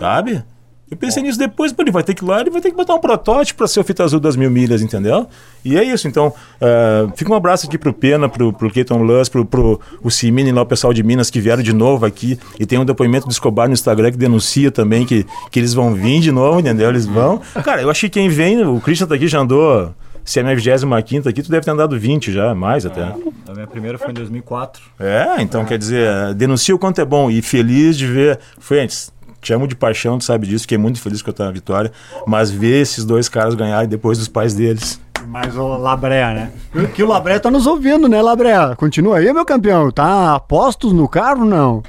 sabe? 0.00 0.42
Eu 0.90 0.96
pensei 0.96 1.22
nisso 1.22 1.38
depois, 1.38 1.72
ele 1.78 1.90
vai 1.92 2.02
ter 2.02 2.14
que 2.14 2.24
ir 2.24 2.26
lá, 2.26 2.40
ele 2.40 2.50
vai 2.50 2.60
ter 2.60 2.68
que 2.70 2.76
botar 2.76 2.94
um 2.94 2.98
protótipo 2.98 3.58
para 3.58 3.68
ser 3.68 3.78
o 3.78 3.84
fita 3.84 4.02
azul 4.02 4.18
das 4.18 4.34
mil 4.34 4.50
milhas, 4.50 4.82
entendeu? 4.82 5.28
E 5.64 5.78
é 5.78 5.84
isso, 5.84 6.08
então, 6.08 6.34
eh, 6.60 7.06
fica 7.14 7.32
um 7.32 7.36
abraço 7.36 7.68
aqui 7.68 7.78
pro 7.78 7.92
Pena, 7.92 8.28
pro, 8.28 8.52
pro 8.52 8.68
Keaton 8.68 9.00
Luz, 9.00 9.28
pro, 9.28 9.44
pro 9.46 9.80
o 10.02 10.10
Cimini 10.10 10.50
lá, 10.50 10.62
o 10.62 10.66
pessoal 10.66 10.92
de 10.92 11.04
Minas 11.04 11.30
que 11.30 11.40
vieram 11.40 11.62
de 11.62 11.72
novo 11.72 12.04
aqui, 12.04 12.36
e 12.58 12.66
tem 12.66 12.76
um 12.76 12.84
depoimento 12.84 13.28
do 13.28 13.30
Escobar 13.30 13.68
no 13.68 13.74
Instagram 13.74 14.10
que 14.10 14.18
denuncia 14.18 14.72
também 14.72 15.06
que, 15.06 15.24
que 15.48 15.60
eles 15.60 15.72
vão 15.72 15.94
vir 15.94 16.18
de 16.18 16.32
novo, 16.32 16.58
entendeu? 16.58 16.88
Eles 16.88 17.06
vão. 17.06 17.40
Cara, 17.62 17.82
eu 17.82 17.88
achei 17.88 18.10
que 18.10 18.18
quem 18.18 18.28
vem, 18.28 18.66
o 18.66 18.80
Christian 18.80 19.06
tá 19.06 19.14
aqui, 19.14 19.28
já 19.28 19.38
andou, 19.38 19.94
se 20.24 20.38
é 20.38 20.42
minha 20.42 20.56
25 20.56 21.28
aqui, 21.28 21.42
tu 21.42 21.50
deve 21.50 21.64
ter 21.64 21.70
andado 21.70 21.98
20 21.98 22.32
já, 22.32 22.54
mais 22.54 22.84
até. 22.84 23.02
A 23.02 23.52
minha 23.52 23.66
primeira 23.66 23.98
foi 23.98 24.10
em 24.10 24.14
2004. 24.14 24.82
É, 24.98 25.40
então 25.40 25.64
quer 25.64 25.78
dizer, 25.78 26.34
denuncia 26.34 26.74
o 26.74 26.78
quanto 26.78 27.00
é 27.00 27.04
bom 27.04 27.30
e 27.30 27.40
feliz 27.42 27.96
de 27.96 28.06
ver. 28.06 28.38
Fuentes, 28.58 29.12
te 29.40 29.52
amo 29.52 29.66
de 29.66 29.74
paixão, 29.74 30.18
tu 30.18 30.24
sabe 30.24 30.46
disso, 30.46 30.62
fiquei 30.62 30.78
muito 30.78 31.00
feliz 31.00 31.22
com 31.22 31.30
a 31.30 31.34
tua 31.34 31.50
vitória, 31.50 31.90
mas 32.26 32.50
ver 32.50 32.80
esses 32.80 33.04
dois 33.04 33.28
caras 33.28 33.54
ganharem 33.54 33.88
depois 33.88 34.18
dos 34.18 34.28
pais 34.28 34.54
deles. 34.54 35.00
Mas 35.26 35.56
o 35.56 35.76
Labré, 35.76 36.34
né? 36.34 36.52
Que 36.94 37.02
o 37.02 37.08
Labré 37.08 37.38
tá 37.38 37.50
nos 37.50 37.66
ouvindo, 37.66 38.08
né, 38.08 38.22
Labré? 38.22 38.74
Continua 38.76 39.18
aí, 39.18 39.32
meu 39.32 39.44
campeão. 39.44 39.90
Tá 39.90 40.34
a 40.34 40.40
postos 40.40 40.92
no 40.92 41.08
carro, 41.08 41.44
não? 41.44 41.82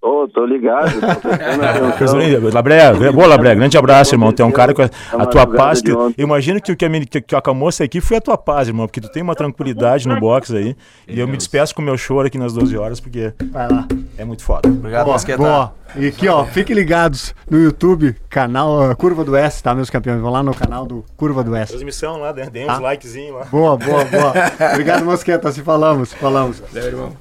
Ô, 0.00 0.28
tô 0.28 0.46
ligado. 0.46 0.92
tô 1.20 2.48
Labré, 2.54 2.92
boa 3.10 3.26
Labré, 3.26 3.56
grande 3.56 3.76
abraço, 3.76 4.14
irmão. 4.14 4.32
É 4.38 4.44
um 4.44 4.52
cara 4.52 4.72
com 4.72 4.82
a, 4.82 4.90
a 5.12 5.16
uma 5.16 5.26
tua 5.26 5.44
paz. 5.46 5.82
Que, 5.82 5.90
imagino 6.16 6.60
que 6.60 6.70
o 6.70 6.76
que, 6.76 6.84
a, 6.84 6.90
que, 7.00 7.20
que 7.20 7.34
acalmou 7.34 7.68
isso 7.68 7.82
aqui 7.82 8.00
foi 8.00 8.18
a 8.18 8.20
tua 8.20 8.38
paz, 8.38 8.68
irmão, 8.68 8.86
porque 8.86 9.00
tu 9.00 9.10
tem 9.10 9.22
uma 9.22 9.34
tranquilidade 9.34 10.06
no 10.06 10.20
box 10.20 10.54
aí. 10.54 10.76
E 11.08 11.18
eu 11.18 11.26
me 11.26 11.36
despeço 11.36 11.74
com 11.74 11.82
o 11.82 11.84
meu 11.84 11.98
choro 11.98 12.28
aqui 12.28 12.38
nas 12.38 12.52
12 12.52 12.76
horas, 12.78 13.00
porque 13.00 13.34
Vai 13.50 13.68
lá. 13.68 13.88
É 14.18 14.24
muito 14.24 14.42
foda. 14.42 14.68
Obrigado, 14.68 15.06
Mosqueta. 15.06 15.38
Boa. 15.38 15.74
E 15.94 16.08
aqui, 16.08 16.28
ó, 16.28 16.44
fiquem 16.44 16.74
ligados 16.76 17.34
no 17.50 17.58
YouTube, 17.58 18.14
canal 18.28 18.90
ah, 18.90 18.94
Curva 18.94 19.24
do 19.24 19.34
S, 19.36 19.62
tá, 19.62 19.74
meus 19.74 19.88
campeões? 19.88 20.20
Vão 20.20 20.30
lá 20.30 20.42
no 20.42 20.54
canal 20.54 20.84
do 20.84 21.04
Curva 21.16 21.42
do 21.42 21.54
S. 21.54 21.72
Transmissão 21.72 22.18
lá, 22.18 22.32
dei 22.32 22.66
Tá. 22.66 22.76
uns 22.76 22.80
likezinhos 22.80 23.34
lá. 23.34 23.44
Boa, 23.46 23.76
boa, 23.76 24.04
boa. 24.04 24.32
Obrigado, 24.72 25.04
Mosqueta. 25.04 25.50
Se 25.52 25.62
falamos, 25.62 26.10
se 26.10 26.16
falamos. 26.16 26.60
Valeu, 26.72 26.86
irmão. 26.88 27.16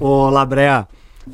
Ô, 0.00 0.30
Labré, 0.30 0.86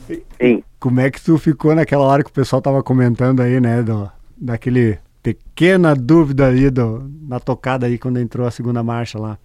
Sim. 0.06 0.62
como 0.80 1.00
é 1.00 1.10
que 1.10 1.20
tu 1.20 1.36
ficou 1.38 1.74
naquela 1.74 2.04
hora 2.04 2.24
que 2.24 2.30
o 2.30 2.32
pessoal 2.32 2.60
tava 2.62 2.82
comentando 2.82 3.40
aí, 3.40 3.60
né, 3.60 3.82
do, 3.82 4.10
daquele 4.36 4.98
pequena 5.22 5.94
dúvida 5.94 6.46
aí 6.46 6.70
do, 6.70 7.08
na 7.22 7.38
tocada 7.38 7.86
aí 7.86 7.98
quando 7.98 8.18
entrou 8.18 8.46
a 8.46 8.50
segunda 8.50 8.82
marcha 8.82 9.18
lá? 9.18 9.38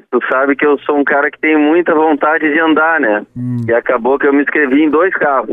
Tu 0.00 0.20
sabe 0.30 0.56
que 0.56 0.66
eu 0.66 0.78
sou 0.80 0.96
um 0.98 1.04
cara 1.04 1.30
que 1.30 1.38
tem 1.40 1.56
muita 1.58 1.94
vontade 1.94 2.52
de 2.52 2.60
andar, 2.60 3.00
né? 3.00 3.26
E 3.68 3.72
acabou 3.72 4.18
que 4.18 4.26
eu 4.26 4.32
me 4.32 4.42
inscrevi 4.42 4.82
em 4.82 4.90
dois 4.90 5.14
carros. 5.14 5.50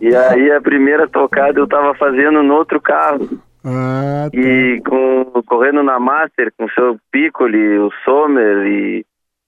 e 0.00 0.14
aí 0.14 0.50
a 0.52 0.60
primeira 0.60 1.08
tocada 1.08 1.58
eu 1.58 1.66
tava 1.66 1.94
fazendo 1.94 2.42
no 2.42 2.54
outro 2.54 2.80
carro. 2.80 3.28
Ah, 3.64 4.28
tá. 4.30 4.38
E 4.38 4.80
com, 4.82 5.42
correndo 5.46 5.82
na 5.82 5.98
Master 5.98 6.52
com 6.56 6.66
o 6.66 6.70
seu 6.70 6.98
Piccoli, 7.10 7.78
o 7.78 7.90
Sommer 8.04 8.66
e, 8.66 9.06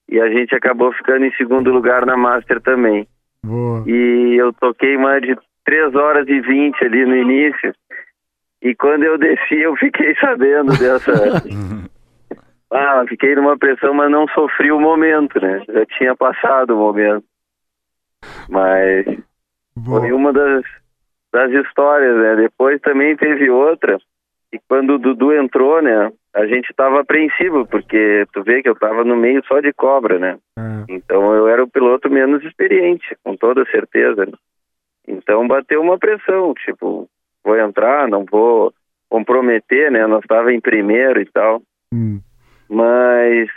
e 0.09 0.21
a 0.21 0.29
gente 0.31 0.55
acabou 0.55 0.93
ficando 0.93 1.27
em 1.27 1.33
segundo 1.33 1.71
lugar 1.71 2.07
na 2.07 2.17
Master 2.17 2.61
também. 2.61 3.07
Boa. 3.45 3.85
E 3.87 4.37
eu 4.39 4.53
toquei 4.55 4.97
mais 4.97 5.21
de 5.23 5.37
3 5.65 5.95
horas 5.95 6.27
e 6.29 6.41
20 6.41 6.85
ali 6.85 7.05
no 7.05 7.17
início. 7.17 7.75
E 8.67 8.75
quando 8.75 9.05
eu 9.05 9.17
desci, 9.17 9.61
eu 9.61 9.77
fiquei 9.77 10.15
sabendo 10.17 10.77
dessa. 10.77 11.13
Ah, 12.69 13.05
fiquei 13.09 13.33
numa 13.37 13.57
pressão, 13.57 13.95
mas 13.95 14.11
não 14.11 14.27
sofri 14.29 14.73
o 14.73 14.81
momento, 14.81 15.41
né? 15.41 15.63
Já 15.69 15.87
tinha 15.87 16.17
passado 16.17 16.75
o 16.75 16.79
momento. 16.79 17.25
Mas 18.49 19.07
foi 19.85 20.11
uma 20.11 20.33
das, 20.33 20.65
das 21.33 21.53
histórias, 21.53 22.17
né? 22.17 22.35
Depois 22.35 22.81
também 22.81 23.17
teve 23.17 23.49
outra, 23.49 23.99
e 24.53 24.59
quando 24.69 24.95
o 24.95 24.99
Dudu 24.99 25.33
entrou, 25.33 25.81
né? 25.81 26.11
A 26.35 26.45
gente 26.47 26.75
tava 26.75 27.01
apreensivo, 27.01 27.65
porque 27.67 28.27
tu 28.33 28.43
vê 28.43 28.61
que 28.63 28.69
eu 28.69 28.75
tava 28.75 29.05
no 29.05 29.17
meio 29.17 29.43
só 29.47 29.61
de 29.61 29.73
cobra, 29.73 30.19
né? 30.19 30.37
Então 30.89 31.35
eu 31.35 31.47
era 31.49 31.63
o 31.63 31.71
piloto 31.71 32.11
menos 32.11 32.45
experiente, 32.45 33.17
com 33.23 33.37
toda 33.37 33.65
certeza. 33.71 34.27
né? 34.27 34.33
Então 35.07 35.47
bateu 35.47 35.81
uma 35.81 35.99
pressão, 35.99 36.53
tipo, 36.55 37.09
vou 37.47 37.57
entrar, 37.59 38.09
não 38.09 38.25
vou 38.25 38.75
comprometer, 39.09 39.91
né? 39.91 40.07
Nós 40.07 40.23
estava 40.23 40.53
em 40.53 40.61
primeiro 40.61 41.21
e 41.21 41.27
tal. 41.27 41.63
Hum. 41.95 42.21
Mas 42.69 43.49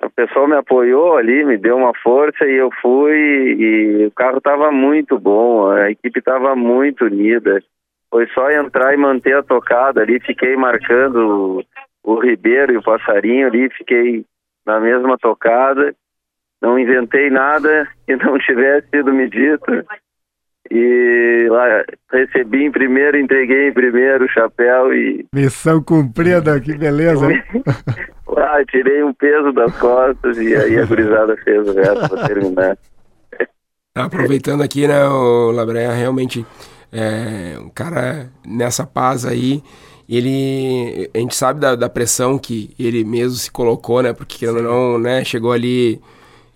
o 0.00 0.10
pessoal 0.10 0.46
me 0.46 0.54
apoiou 0.54 1.16
ali, 1.16 1.44
me 1.44 1.58
deu 1.58 1.76
uma 1.76 1.92
força 1.94 2.46
e 2.46 2.54
eu 2.54 2.70
fui 2.80 3.16
e 3.16 4.06
o 4.06 4.10
carro 4.12 4.38
estava 4.38 4.70
muito 4.70 5.18
bom, 5.18 5.68
a 5.68 5.90
equipe 5.90 6.20
estava 6.20 6.54
muito 6.54 7.06
unida. 7.06 7.60
Foi 8.08 8.26
só 8.28 8.50
entrar 8.50 8.94
e 8.94 8.96
manter 8.96 9.36
a 9.36 9.42
tocada 9.42 10.00
ali, 10.00 10.20
fiquei 10.20 10.56
marcando 10.56 11.64
o, 12.04 12.14
o 12.14 12.20
Ribeiro 12.20 12.72
e 12.72 12.76
o 12.76 12.82
Passarinho 12.82 13.48
ali, 13.48 13.68
fiquei 13.70 14.24
na 14.64 14.78
mesma 14.78 15.18
tocada, 15.18 15.94
não 16.62 16.78
inventei 16.78 17.28
nada 17.28 17.88
que 18.06 18.16
não 18.16 18.38
tivesse 18.40 18.88
sido 18.88 19.12
me 19.12 19.28
dito. 19.28 19.66
E 20.70 21.46
lá 21.50 21.82
recebi 22.12 22.64
em 22.64 22.70
primeiro, 22.70 23.18
entreguei 23.18 23.68
em 23.68 23.72
primeiro 23.72 24.26
o 24.26 24.28
chapéu 24.28 24.92
e 24.92 25.26
Missão 25.32 25.82
cumprida, 25.82 26.60
que 26.60 26.76
beleza. 26.76 27.26
lá 28.28 28.64
tirei 28.66 29.02
um 29.02 29.14
peso 29.14 29.52
das 29.52 29.74
costas 29.78 30.36
e 30.36 30.54
aí 30.54 30.78
a 30.78 30.84
gurizada 30.84 31.36
fez 31.38 31.66
o 31.66 31.72
resto 31.72 32.08
para 32.08 32.28
terminar. 32.28 32.78
Aproveitando 33.94 34.62
aqui, 34.62 34.86
né, 34.86 35.04
o 35.04 35.50
Labreia 35.50 35.92
realmente 35.92 36.44
é 36.92 37.58
um 37.58 37.70
cara 37.70 38.28
nessa 38.46 38.86
paz 38.86 39.24
aí. 39.24 39.62
Ele, 40.08 41.10
a 41.14 41.18
gente 41.18 41.34
sabe 41.34 41.60
da, 41.60 41.74
da 41.74 41.88
pressão 41.88 42.38
que 42.38 42.74
ele 42.78 43.04
mesmo 43.04 43.36
se 43.36 43.50
colocou, 43.50 44.02
né? 44.02 44.14
Porque 44.14 44.46
ou 44.46 44.62
não, 44.62 44.98
né? 44.98 45.22
Chegou 45.22 45.52
ali. 45.52 46.00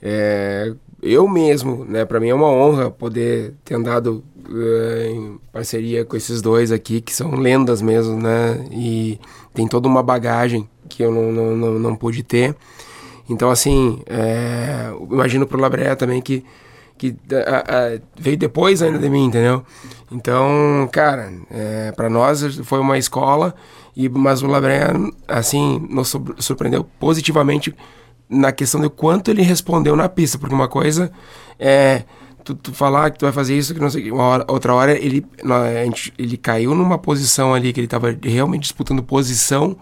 é, 0.00 0.72
eu 1.02 1.26
mesmo, 1.28 1.84
né? 1.84 2.04
Para 2.04 2.20
mim 2.20 2.28
é 2.28 2.34
uma 2.34 2.48
honra 2.48 2.90
poder 2.90 3.54
ter 3.64 3.74
andado 3.74 4.22
é, 4.48 5.10
em 5.10 5.38
parceria 5.52 6.04
com 6.04 6.16
esses 6.16 6.40
dois 6.40 6.70
aqui, 6.72 7.00
que 7.00 7.12
são 7.14 7.32
lendas 7.34 7.82
mesmo, 7.82 8.16
né? 8.20 8.64
E 8.70 9.18
tem 9.54 9.66
toda 9.66 9.88
uma 9.88 10.02
bagagem 10.02 10.68
que 10.88 11.02
eu 11.02 11.10
não, 11.12 11.32
não, 11.32 11.56
não, 11.56 11.78
não 11.78 11.96
pude 11.96 12.22
ter. 12.22 12.54
Então, 13.28 13.50
assim, 13.50 14.00
é, 14.06 14.92
imagino 15.10 15.46
pro 15.46 15.60
Labreia 15.60 15.96
também 15.96 16.20
que 16.20 16.44
que 16.98 17.16
a- 17.34 17.94
a- 17.96 18.00
veio 18.16 18.36
depois 18.36 18.80
ainda 18.80 18.98
de 18.98 19.08
mim, 19.10 19.24
entendeu? 19.24 19.64
Então, 20.10 20.88
cara, 20.92 21.32
é, 21.50 21.90
para 21.92 22.08
nós 22.08 22.42
foi 22.64 22.78
uma 22.78 22.96
escola, 22.96 23.54
e, 23.96 24.08
mas 24.08 24.40
o 24.42 24.46
Labreia, 24.46 24.92
assim, 25.26 25.84
nos 25.90 26.08
sur- 26.08 26.36
surpreendeu 26.38 26.84
positivamente 27.00 27.74
na 28.28 28.50
questão 28.52 28.80
de 28.80 28.88
quanto 28.88 29.30
ele 29.30 29.42
respondeu 29.42 29.94
na 29.96 30.08
pista, 30.08 30.38
porque 30.38 30.54
uma 30.54 30.68
coisa 30.68 31.10
é 31.58 32.02
tu, 32.44 32.54
tu 32.54 32.72
falar 32.72 33.10
que 33.10 33.18
tu 33.18 33.24
vai 33.26 33.32
fazer 33.32 33.56
isso, 33.56 33.74
que 33.74 33.80
não 33.80 33.90
sei 33.90 34.00
o 34.00 34.04
que, 34.04 34.10
uma 34.10 34.24
hora, 34.24 34.44
outra 34.48 34.74
hora 34.74 34.92
ele, 34.98 35.24
nó- 35.44 35.62
a 35.62 35.84
gente- 35.84 36.12
ele 36.18 36.36
caiu 36.36 36.74
numa 36.74 36.98
posição 36.98 37.52
ali 37.54 37.72
que 37.72 37.80
ele 37.80 37.86
estava 37.86 38.16
realmente 38.22 38.62
disputando 38.62 39.02
posição 39.02 39.76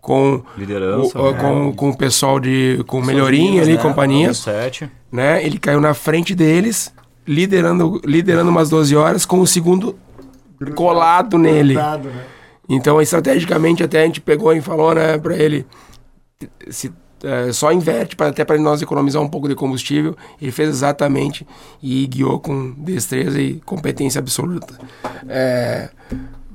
com 0.00 0.42
Liderança, 0.56 1.18
o, 1.18 1.32
né? 1.32 1.38
com, 1.40 1.72
com 1.72 1.88
o 1.90 1.96
pessoal 1.96 2.38
de 2.38 2.84
com 2.86 3.00
melhorinha 3.00 3.62
ali, 3.62 3.76
né? 3.76 3.82
companhia 3.82 4.34
Sete. 4.34 4.88
né? 5.10 5.42
Ele 5.44 5.58
caiu 5.58 5.80
na 5.80 5.94
frente 5.94 6.34
deles, 6.34 6.92
liderando, 7.26 8.00
liderando 8.04 8.50
umas 8.50 8.68
12 8.68 8.94
horas, 8.94 9.24
com 9.24 9.40
o 9.40 9.46
segundo 9.46 9.96
colado 10.74 11.38
nele. 11.38 11.74
Então, 12.68 13.00
estrategicamente, 13.00 13.82
até 13.82 14.02
a 14.02 14.06
gente 14.06 14.20
pegou 14.20 14.52
e 14.52 14.60
falou, 14.60 14.94
né, 14.94 15.18
pra 15.18 15.36
ele, 15.36 15.66
se, 16.70 16.92
é, 17.24 17.52
só 17.52 17.72
inverte, 17.72 18.14
pra, 18.16 18.28
até 18.28 18.44
para 18.44 18.58
nós 18.58 18.82
economizar 18.82 19.20
um 19.22 19.28
pouco 19.28 19.48
de 19.48 19.54
combustível. 19.54 20.16
Ele 20.40 20.52
fez 20.52 20.68
exatamente 20.68 21.46
e 21.82 22.06
guiou 22.06 22.38
com 22.38 22.72
destreza 22.78 23.40
e 23.40 23.54
competência 23.64 24.18
absoluta. 24.18 24.74
É, 25.28 25.90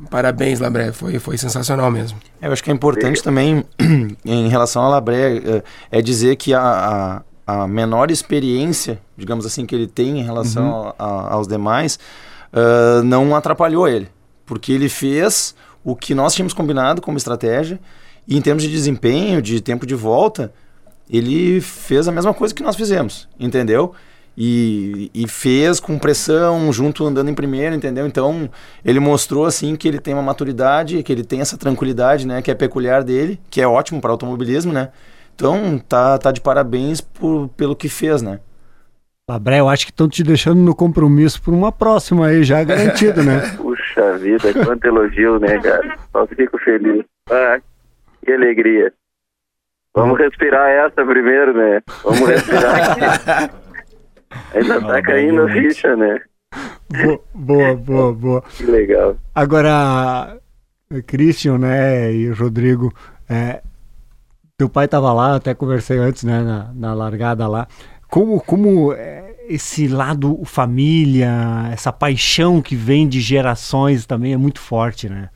parabéns, 0.09 0.59
Labré, 0.59 0.91
foi, 0.91 1.19
foi 1.19 1.37
sensacional 1.37 1.89
mesmo. 1.91 2.17
Eu 2.41 2.51
acho 2.51 2.63
que 2.63 2.71
é 2.71 2.73
importante 2.73 3.21
também, 3.23 3.63
em 4.25 4.47
relação 4.47 4.83
à 4.83 4.89
Labré, 4.89 5.37
eh, 5.37 5.63
é 5.91 6.01
dizer 6.01 6.35
que 6.35 6.53
a, 6.53 7.21
a, 7.47 7.61
a 7.63 7.67
menor 7.67 8.11
experiência, 8.11 8.99
digamos 9.17 9.45
assim, 9.45 9.65
que 9.65 9.75
ele 9.75 9.87
tem 9.87 10.19
em 10.19 10.23
relação 10.23 10.93
a- 10.97 11.03
a- 11.03 11.33
aos 11.33 11.47
demais, 11.47 11.99
ah, 12.53 13.01
não 13.03 13.35
atrapalhou 13.35 13.87
ele. 13.87 14.07
Porque 14.45 14.71
ele 14.71 14.89
fez 14.89 15.53
o 15.83 15.95
que 15.95 16.15
nós 16.15 16.33
tínhamos 16.33 16.53
combinado 16.53 17.01
como 17.01 17.17
estratégia, 17.17 17.79
e 18.27 18.37
em 18.37 18.41
termos 18.41 18.63
de 18.63 18.69
desempenho, 18.69 19.41
de 19.41 19.61
tempo 19.61 19.85
de 19.85 19.95
volta, 19.95 20.53
ele 21.09 21.59
fez 21.59 22.07
a 22.07 22.11
mesma 22.11 22.33
coisa 22.33 22.53
que 22.53 22.63
nós 22.63 22.75
fizemos, 22.75 23.27
entendeu? 23.39 23.93
E, 24.37 25.11
e 25.13 25.27
fez 25.27 25.79
com 25.79 25.97
pressão, 25.97 26.71
junto 26.71 27.05
andando 27.05 27.29
em 27.29 27.33
primeiro, 27.33 27.75
entendeu? 27.75 28.07
Então, 28.07 28.49
ele 28.85 28.99
mostrou 28.99 29.45
assim 29.45 29.75
que 29.75 29.87
ele 29.87 29.99
tem 29.99 30.13
uma 30.13 30.23
maturidade, 30.23 31.03
que 31.03 31.11
ele 31.11 31.23
tem 31.23 31.41
essa 31.41 31.57
tranquilidade, 31.57 32.25
né, 32.25 32.41
que 32.41 32.49
é 32.49 32.55
peculiar 32.55 33.03
dele, 33.03 33.39
que 33.49 33.59
é 33.59 33.67
ótimo 33.67 33.99
para 33.99 34.11
automobilismo, 34.11 34.71
né? 34.71 34.89
Então, 35.35 35.79
tá, 35.79 36.17
tá 36.17 36.31
de 36.31 36.41
parabéns 36.41 37.01
por, 37.01 37.49
pelo 37.49 37.75
que 37.75 37.89
fez, 37.89 38.21
né? 38.21 38.39
Labré, 39.29 39.59
eu 39.59 39.69
acho 39.69 39.85
que 39.85 39.91
estão 39.91 40.09
te 40.09 40.23
deixando 40.23 40.59
no 40.59 40.73
compromisso 40.73 41.41
por 41.41 41.53
uma 41.53 41.71
próxima 41.71 42.27
aí, 42.27 42.43
já 42.43 42.63
garantido, 42.63 43.23
né? 43.23 43.41
Puxa 43.57 44.17
vida, 44.17 44.53
quanto 44.65 44.85
elogio, 44.85 45.39
né, 45.39 45.59
cara? 45.59 45.97
Só 46.11 46.25
fico 46.27 46.57
feliz. 46.57 47.05
Ah, 47.29 47.59
que 48.25 48.31
alegria. 48.31 48.93
Vamos 49.93 50.17
respirar 50.17 50.69
essa 50.69 51.05
primeiro, 51.05 51.53
né? 51.53 51.81
Vamos 52.03 52.27
respirar 52.27 52.91
aqui. 52.91 53.53
Ainda 54.53 54.81
tá 54.81 55.01
caindo 55.01 55.41
a 55.41 55.49
ficha, 55.51 55.95
né? 55.95 56.21
Bo- 57.03 57.23
boa, 57.33 57.75
boa, 57.75 58.13
boa. 58.13 58.41
Que 58.41 58.63
legal. 58.65 59.17
Agora, 59.33 60.37
Christian, 61.07 61.57
né, 61.59 62.13
e 62.13 62.29
o 62.29 62.35
Rodrigo, 62.35 62.93
é, 63.27 63.61
teu 64.57 64.69
pai 64.69 64.85
estava 64.85 65.11
lá, 65.13 65.35
até 65.35 65.53
conversei 65.53 65.97
antes, 65.97 66.23
né, 66.23 66.41
na, 66.41 66.71
na 66.73 66.93
largada 66.93 67.47
lá. 67.47 67.67
Como, 68.09 68.39
como 68.41 68.93
é, 68.93 69.35
esse 69.47 69.87
lado 69.87 70.43
família, 70.45 71.31
essa 71.71 71.91
paixão 71.91 72.61
que 72.61 72.75
vem 72.75 73.07
de 73.07 73.19
gerações 73.19 74.05
também 74.05 74.33
é 74.33 74.37
muito 74.37 74.59
forte, 74.59 75.09
né? 75.09 75.29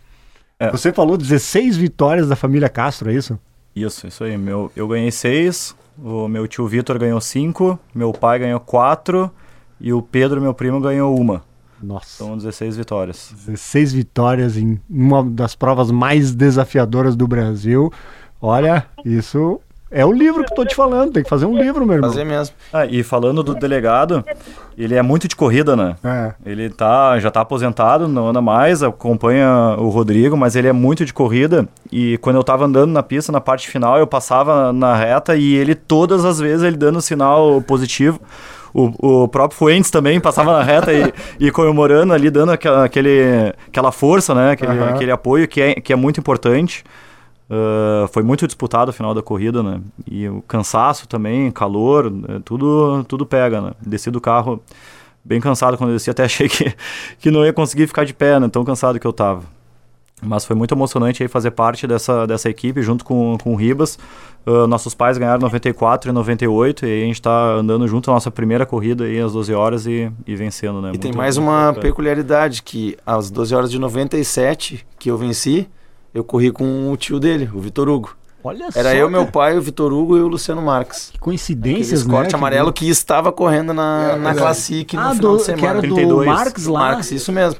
É. 0.59 0.71
Você 0.71 0.93
falou 0.93 1.17
16 1.17 1.77
vitórias 1.77 2.27
da 2.27 2.35
família 2.35 2.69
Castro, 2.69 3.09
é 3.09 3.13
isso? 3.13 3.39
Isso, 3.75 4.07
isso 4.07 4.23
aí. 4.23 4.37
Meu, 4.37 4.71
eu 4.75 4.87
ganhei 4.87 5.11
seis, 5.11 5.75
o 5.97 6.27
meu 6.27 6.47
tio 6.47 6.67
Vitor 6.67 6.97
ganhou 6.99 7.19
cinco, 7.19 7.77
meu 7.93 8.11
pai 8.11 8.39
ganhou 8.39 8.59
quatro 8.59 9.31
e 9.79 9.91
o 9.91 10.01
Pedro, 10.01 10.39
meu 10.41 10.53
primo, 10.53 10.79
ganhou 10.79 11.19
uma. 11.19 11.43
Nossa, 11.81 12.05
São 12.23 12.37
16 12.37 12.77
vitórias. 12.77 13.33
16 13.45 13.91
vitórias 13.91 14.57
em 14.57 14.79
uma 14.89 15.23
das 15.23 15.55
provas 15.55 15.91
mais 15.91 16.33
desafiadoras 16.33 17.15
do 17.15 17.27
Brasil. 17.27 17.91
Olha, 18.41 18.85
isso 19.03 19.59
é 19.93 20.03
o 20.05 20.11
livro 20.11 20.43
que 20.43 20.51
eu 20.51 20.55
tô 20.55 20.65
te 20.65 20.75
falando, 20.75 21.13
tem 21.13 21.23
que 21.23 21.29
fazer 21.29 21.45
um 21.45 21.55
livro, 21.55 21.85
meu 21.85 21.95
irmão. 21.95 22.09
Fazer 22.09 22.25
mesmo. 22.25 22.55
Ah, 22.73 22.85
e 22.85 23.03
falando 23.03 23.43
do 23.43 23.53
delegado, 23.53 24.25
ele 24.75 24.95
é 24.95 25.01
muito 25.01 25.27
de 25.27 25.35
corrida, 25.35 25.75
né? 25.75 25.95
É. 26.03 26.33
Ele 26.43 26.69
tá, 26.69 27.19
já 27.19 27.29
tá 27.29 27.41
aposentado, 27.41 28.07
não 28.07 28.29
anda 28.29 28.41
mais, 28.41 28.81
acompanha 28.81 29.75
o 29.77 29.89
Rodrigo, 29.89 30.35
mas 30.35 30.55
ele 30.55 30.67
é 30.67 30.73
muito 30.73 31.05
de 31.05 31.13
corrida. 31.13 31.67
E 31.91 32.17
quando 32.17 32.37
eu 32.37 32.43
tava 32.43 32.65
andando 32.65 32.91
na 32.91 33.03
pista, 33.03 33.31
na 33.31 33.39
parte 33.39 33.69
final, 33.69 33.99
eu 33.99 34.07
passava 34.07 34.73
na 34.73 34.95
reta 34.95 35.35
e 35.35 35.53
ele, 35.53 35.75
todas 35.75 36.25
as 36.25 36.39
vezes, 36.39 36.63
ele 36.63 36.75
dando 36.75 36.99
sinal 36.99 37.61
positivo. 37.61 38.19
O, 38.73 39.23
o 39.23 39.27
próprio 39.27 39.55
Fuentes 39.55 39.91
também 39.91 40.19
passava 40.19 40.53
na 40.53 40.63
reta 40.63 40.91
e, 40.91 41.13
e 41.39 41.51
comemorando 41.51 42.11
ali, 42.11 42.31
dando 42.31 42.51
aquela, 42.51 42.85
aquele, 42.85 43.53
aquela 43.67 43.91
força, 43.91 44.33
né? 44.33 44.51
Aquele, 44.51 44.71
Aham. 44.71 44.89
aquele 44.89 45.11
apoio 45.11 45.47
que 45.47 45.61
é, 45.61 45.75
que 45.75 45.93
é 45.93 45.95
muito 45.95 46.19
importante. 46.19 46.83
Ah, 47.55 48.07
foi 48.07 48.23
muito 48.23 48.47
disputado 48.47 48.89
o 48.89 48.93
final 48.93 49.13
da 49.13 49.21
corrida, 49.21 49.61
né? 49.61 49.79
E 50.09 50.27
o 50.27 50.41
cansaço 50.41 51.07
também, 51.07 51.51
calor, 51.51 52.09
né? 52.09 52.41
tudo, 52.43 53.03
tudo 53.07 53.27
pega, 53.27 53.61
né? 53.61 53.71
Desci 53.85 54.09
do 54.09 54.19
carro 54.19 54.59
bem 55.23 55.39
cansado 55.39 55.77
quando 55.77 55.91
eu 55.91 55.95
desci, 55.95 56.09
até 56.11 56.23
achei 56.23 56.49
que, 56.49 56.73
que 57.19 57.29
não 57.31 57.45
ia 57.45 57.53
conseguir 57.53 57.85
ficar 57.85 58.05
de 58.05 58.13
pé, 58.13 58.39
né? 58.39 58.49
Tão 58.49 58.65
cansado 58.65 58.99
que 58.99 59.05
eu 59.05 59.13
tava. 59.13 59.43
Mas 60.25 60.45
foi 60.45 60.55
muito 60.55 60.73
emocionante 60.73 61.21
aí 61.21 61.27
fazer 61.29 61.51
parte 61.51 61.85
dessa, 61.85 62.25
dessa 62.25 62.49
equipe 62.49 62.81
junto 62.81 63.03
com, 63.05 63.37
com 63.43 63.51
o 63.53 63.55
Ribas. 63.55 63.99
Ah, 64.47 64.65
nossos 64.65 64.95
pais 64.95 65.17
ganharam 65.19 65.41
94 65.41 66.09
e 66.09 66.13
98 66.13 66.85
e 66.87 67.03
a 67.03 67.05
gente 67.05 67.21
tá 67.21 67.53
andando 67.55 67.87
junto 67.87 68.09
a 68.09 68.13
nossa 68.15 68.31
primeira 68.31 68.65
corrida 68.65 69.03
aí 69.03 69.19
às 69.19 69.31
12 69.33 69.53
horas 69.53 69.85
e, 69.85 70.11
e 70.25 70.35
vencendo, 70.35 70.81
né? 70.81 70.91
E 70.93 70.97
tem 70.97 71.09
Muito- 71.11 71.17
mais 71.17 71.37
muito 71.37 71.49
uma 71.49 71.65
bacana. 71.67 71.81
peculiaridade, 71.81 72.63
que 72.63 72.97
às 73.05 73.29
12 73.29 73.53
horas 73.53 73.69
de 73.69 73.77
97 73.77 74.85
que 74.97 75.11
eu 75.11 75.17
venci, 75.17 75.67
eu 76.13 76.23
corri 76.23 76.51
com 76.51 76.91
o 76.91 76.97
tio 76.97 77.19
dele, 77.19 77.49
o 77.53 77.59
Vitor 77.59 77.89
Hugo. 77.89 78.15
Olha 78.45 78.67
Era 78.75 78.89
só, 78.89 78.95
eu, 78.95 79.09
meu 79.09 79.25
pai, 79.25 79.57
o 79.57 79.61
Vitor 79.61 79.93
Hugo 79.93 80.17
e 80.17 80.21
o 80.21 80.27
Luciano 80.27 80.61
Marques. 80.61 81.09
Que 81.13 81.17
coincidências, 81.19 82.01
Aquele 82.01 82.13
né? 82.13 82.19
corte 82.21 82.35
amarelo 82.35 82.73
que 82.73 82.89
estava 82.89 83.31
correndo 83.31 83.73
na, 83.73 84.11
É 84.13 84.17
na. 84.17 84.35
Classic 84.35 84.95
no 84.95 85.01
Ah, 85.01 85.15
final 85.15 85.31
do, 85.31 85.37
de 85.37 85.43
que 85.45 85.51
era 85.51 85.59
semana. 85.61 85.75
do 85.75 85.95
32. 85.95 86.27
Marx 86.27 86.65
lá. 86.65 86.79
Marques, 86.79 87.11
isso 87.11 87.31
mesmo. 87.31 87.59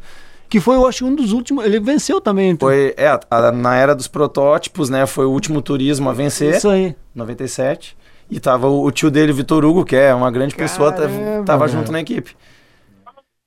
Que 0.50 0.60
foi, 0.60 0.76
eu 0.76 0.86
acho, 0.86 1.06
um 1.06 1.16
dos 1.16 1.32
últimos. 1.32 1.64
Ele 1.66 1.80
venceu 1.80 2.20
também. 2.20 2.50
então. 2.52 2.68
Foi, 2.68 2.94
é, 2.98 3.08
a- 3.08 3.52
na 3.54 3.76
era 3.76 3.96
dos 3.96 4.08
protótipos, 4.10 4.90
né? 4.90 5.06
Foi 5.06 5.26
o 5.26 5.32
último 5.32 5.62
turismo 5.62 6.10
a 6.10 6.14
vencer, 6.14 6.58
Isso 6.58 6.70
aí. 6.70 6.94
97. 7.16 7.96
E 8.30 8.40
tava 8.40 8.68
o, 8.68 8.84
o 8.86 8.92
tio 8.92 9.10
dele, 9.10 9.32
Vitor 9.32 9.64
Hugo, 9.64 9.86
que 9.86 9.96
é 9.96 10.14
uma 10.14 10.30
grande 10.30 10.54
pessoa, 10.54 10.92
tava, 10.92 11.08
Caramba, 11.08 11.46
tava 11.46 11.66
velho. 11.66 11.80
junto 11.80 11.92
na 11.94 12.02
equipe. 12.02 12.36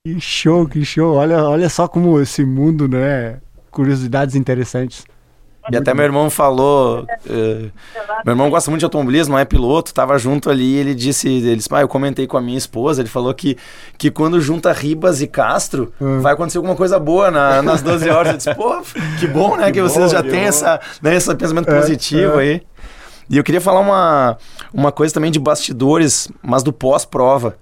Que 0.04 0.18
show, 0.20 0.66
que 0.66 0.84
show. 0.84 1.14
Olha, 1.16 1.42
olha 1.44 1.68
só 1.68 1.86
como 1.86 2.18
esse 2.20 2.44
mundo, 2.44 2.88
né? 2.88 3.40
Curiosidades 3.76 4.34
interessantes. 4.34 5.04
E 5.70 5.76
até 5.76 5.92
meu 5.92 6.04
irmão 6.04 6.30
falou. 6.30 7.04
eh, 7.28 7.68
meu 8.24 8.32
irmão 8.32 8.48
gosta 8.48 8.70
muito 8.70 8.78
de 8.78 8.84
automobilismo, 8.86 9.32
não 9.34 9.38
é 9.38 9.44
piloto, 9.44 9.92
tava 9.92 10.16
junto 10.16 10.48
ali. 10.48 10.76
Ele 10.76 10.94
disse: 10.94 11.28
ele 11.28 11.56
disse, 11.56 11.68
"Ah, 11.72 11.80
eu 11.82 11.88
comentei 11.88 12.26
com 12.26 12.36
a 12.38 12.40
minha 12.40 12.56
esposa. 12.56 13.02
Ele 13.02 13.08
falou 13.08 13.34
que, 13.34 13.56
que 13.98 14.10
quando 14.10 14.40
junta 14.40 14.72
Ribas 14.72 15.20
e 15.20 15.26
Castro, 15.26 15.92
Hum. 16.00 16.20
vai 16.20 16.32
acontecer 16.32 16.56
alguma 16.58 16.76
coisa 16.76 16.98
boa 17.00 17.30
na- 17.30 17.60
nas 17.62 17.82
12 17.82 18.08
horas. 18.08 18.30
Eu 18.32 18.36
disse: 18.38 18.54
pô, 18.54 18.80
que 19.18 19.26
bom, 19.26 19.56
né? 19.56 19.70
Que, 19.72 19.82
vocês 19.82 20.10
já 20.12 20.22
têm 20.22 20.42
essa, 20.44 20.80
né, 21.02 21.16
esse 21.16 21.34
pensamento 21.34 21.68
É, 21.68 21.80
positivo 21.80 22.38
aí. 22.38 22.62
E 23.28 23.36
eu 23.36 23.42
queria 23.44 23.60
falar 23.60 23.80
uma, 23.80 24.38
uma 24.72 24.92
coisa 24.92 25.12
também 25.12 25.30
de 25.32 25.38
bastidores, 25.40 26.28
mas 26.42 26.62
do 26.62 26.72
pós-prova. 26.72 27.58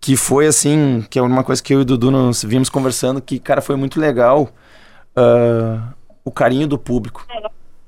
Que 0.00 0.16
foi 0.16 0.46
assim, 0.46 1.04
que 1.10 1.18
é 1.18 1.22
uma 1.22 1.44
coisa 1.44 1.62
que 1.62 1.72
eu 1.74 1.78
e 1.78 1.82
o 1.82 1.84
Dudu 1.84 2.10
nos 2.10 2.42
vimos 2.42 2.68
conversando, 2.70 3.20
que, 3.22 3.38
cara, 3.38 3.60
foi 3.62 3.76
muito 3.76 4.00
legal. 4.00 4.48
Ah, 5.16 5.92
o 6.24 6.30
carinho 6.30 6.66
do 6.66 6.78
público. 6.78 7.26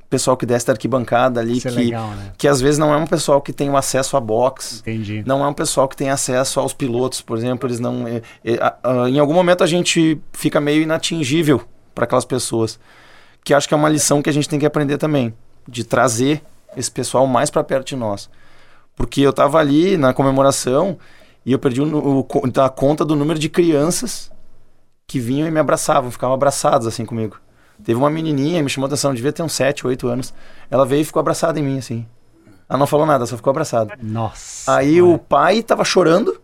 O 0.05 0.09
pessoal 0.09 0.37
que 0.37 0.47
desce 0.47 0.65
da 0.67 0.73
arquibancada 0.73 1.41
ali, 1.41 1.59
Isso 1.59 1.67
é 1.67 1.71
que, 1.73 1.77
legal, 1.79 2.09
né? 2.11 2.33
que 2.39 2.47
às 2.47 2.61
vezes 2.61 2.79
não 2.79 2.95
é 2.95 2.97
um 2.97 3.07
pessoal 3.09 3.41
que 3.43 3.53
tem 3.53 3.69
o 3.69 3.77
acesso 3.77 4.17
a 4.17 4.21
box. 4.21 4.79
Entendi. 4.81 5.25
Não 5.27 5.45
é 5.45 5.49
um 5.49 5.53
pessoal 5.53 5.89
que 5.89 5.97
tem 5.97 6.11
acesso 6.11 6.61
aos 6.61 6.73
pilotos, 6.73 7.21
por 7.21 7.37
exemplo, 7.37 7.69
eles 7.69 7.81
não. 7.81 8.07
é- 8.07 8.23
é- 8.45 8.59
a- 8.63 9.09
em 9.09 9.19
algum 9.19 9.35
momento 9.35 9.65
a 9.65 9.67
gente 9.67 10.21
fica 10.33 10.61
meio 10.61 10.83
inatingível 10.83 11.61
para 11.93 12.05
aquelas 12.05 12.25
pessoas. 12.25 12.79
Que 13.43 13.53
acho 13.53 13.67
que 13.67 13.75
é 13.75 13.77
uma 13.77 13.89
lição 13.89 14.23
que 14.23 14.31
a 14.31 14.33
gente 14.33 14.49
tem 14.49 14.61
que 14.61 14.67
aprender 14.67 14.97
também, 14.97 15.35
de 15.67 15.83
trazer 15.83 16.41
esse 16.77 16.91
pessoal 16.91 17.27
mais 17.27 17.51
para 17.51 17.65
perto 17.65 17.89
de 17.89 17.97
nós. 17.97 18.31
Porque 18.95 19.21
eu 19.23 19.33
tava 19.33 19.59
ali 19.59 19.97
na 19.97 20.15
comemoração 20.15 20.97
e 21.45 21.51
eu 21.51 21.59
perdi 21.59 21.81
o, 21.81 22.19
o, 22.19 22.25
conta 22.25 23.05
do 23.05 23.17
número 23.17 23.39
de 23.41 23.49
crianças 23.49 24.31
que 25.07 25.21
vinham 25.21 25.47
e 25.47 25.51
me 25.51 25.61
abraçavam, 25.61 26.11
ficavam 26.11 26.35
abraçados 26.35 26.87
assim 26.87 27.05
comigo. 27.05 27.39
Teve 27.85 27.99
uma 27.99 28.11
menininha, 28.11 28.63
me 28.63 28.71
chamou 28.71 28.87
a 28.87 28.89
atenção, 28.89 29.15
devia 29.15 29.33
ter 29.33 29.43
uns 29.43 29.53
7, 29.53 29.87
8 29.87 30.09
anos. 30.09 30.35
Ela 30.71 30.87
veio 30.87 31.03
e 31.03 31.05
ficou 31.05 31.21
abraçada 31.21 31.61
em 31.61 31.63
mim, 31.63 31.79
assim. 31.79 32.07
Ela 32.69 32.79
não 32.79 32.87
falou 32.87 33.07
nada, 33.07 33.27
só 33.27 33.37
ficou 33.37 33.51
abraçada. 33.51 33.97
Nossa. 34.03 34.75
Aí 34.77 35.01
o 35.01 35.19
pai 35.19 35.63
tava 35.63 35.85
chorando, 35.85 36.41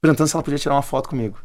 perguntando 0.00 0.28
se 0.28 0.34
ela 0.34 0.42
podia 0.42 0.58
tirar 0.58 0.74
uma 0.74 0.82
foto 0.82 1.08
comigo. 1.08 1.38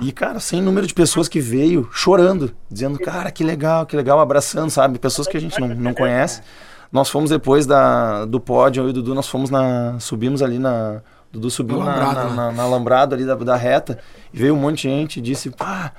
E, 0.00 0.10
cara, 0.10 0.40
sem 0.40 0.60
número 0.60 0.86
de 0.86 0.94
pessoas 0.94 1.28
que 1.28 1.40
veio 1.40 1.88
chorando, 1.92 2.52
dizendo, 2.68 2.98
cara, 2.98 3.30
que 3.30 3.44
legal, 3.44 3.86
que 3.86 3.94
legal, 3.96 4.18
abraçando, 4.18 4.70
sabe? 4.70 4.98
Pessoas 4.98 5.28
que 5.28 5.36
a 5.36 5.40
gente 5.40 5.60
não, 5.60 5.68
não 5.68 5.94
conhece. 5.94 6.42
Nós 6.90 7.08
fomos 7.08 7.30
depois 7.30 7.64
da, 7.64 8.24
do 8.24 8.40
pódio, 8.40 8.82
eu 8.82 8.86
e 8.88 8.90
o 8.90 8.92
Dudu, 8.92 9.14
nós 9.14 9.28
fomos 9.28 9.50
na. 9.50 9.98
Subimos 10.00 10.42
ali 10.42 10.58
na. 10.58 11.00
Dudu 11.34 11.50
subiu 11.50 11.78
na, 11.82 11.92
alambrado, 11.94 12.14
na, 12.14 12.24
né? 12.30 12.36
na- 12.36 12.52
na 12.52 12.62
alambrado 12.62 13.14
ali 13.14 13.24
da, 13.26 13.34
da 13.34 13.56
reta 13.56 13.98
e 14.32 14.38
veio 14.38 14.54
um 14.54 14.58
monte 14.58 14.76
de 14.76 14.82
gente 14.94 15.16
e 15.18 15.20
disse, 15.20 15.50
pá, 15.50 15.90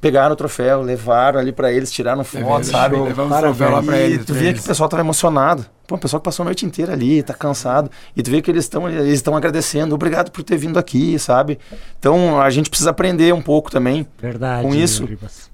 pegaram 0.00 0.34
o 0.34 0.36
troféu, 0.36 0.82
levaram 0.82 1.40
ali 1.40 1.50
pra 1.50 1.72
eles, 1.72 1.90
tiraram 1.90 2.22
foto, 2.22 2.64
sabe? 2.66 2.96
Levamos 2.96 3.34
o 3.36 3.40
troféu 3.40 3.70
lá 3.70 3.82
pra 3.82 3.96
E 3.98 4.02
ele. 4.12 4.18
tu 4.24 4.34
via 4.34 4.52
que 4.52 4.60
o 4.60 4.62
pessoal 4.62 4.88
tava 4.90 5.02
emocionado. 5.02 5.64
Pô, 5.86 5.94
o 5.94 5.98
pessoal 5.98 6.20
que 6.20 6.24
passou 6.24 6.42
a 6.42 6.46
noite 6.46 6.64
inteira 6.66 6.92
ali, 6.92 7.22
tá 7.22 7.32
cansado. 7.34 7.90
E 8.14 8.22
tu 8.22 8.30
vê 8.30 8.40
que 8.42 8.50
eles 8.50 8.64
estão 8.64 8.88
eles 8.88 9.14
estão 9.14 9.34
agradecendo. 9.36 9.94
Obrigado 9.94 10.30
por 10.30 10.42
ter 10.42 10.56
vindo 10.58 10.78
aqui, 10.78 11.18
sabe? 11.18 11.58
Então 11.98 12.40
a 12.40 12.50
gente 12.50 12.68
precisa 12.68 12.90
aprender 12.90 13.32
um 13.34 13.42
pouco 13.42 13.70
também 13.70 14.06
Verdade. 14.20 14.62
com 14.62 14.74
isso. 14.74 15.08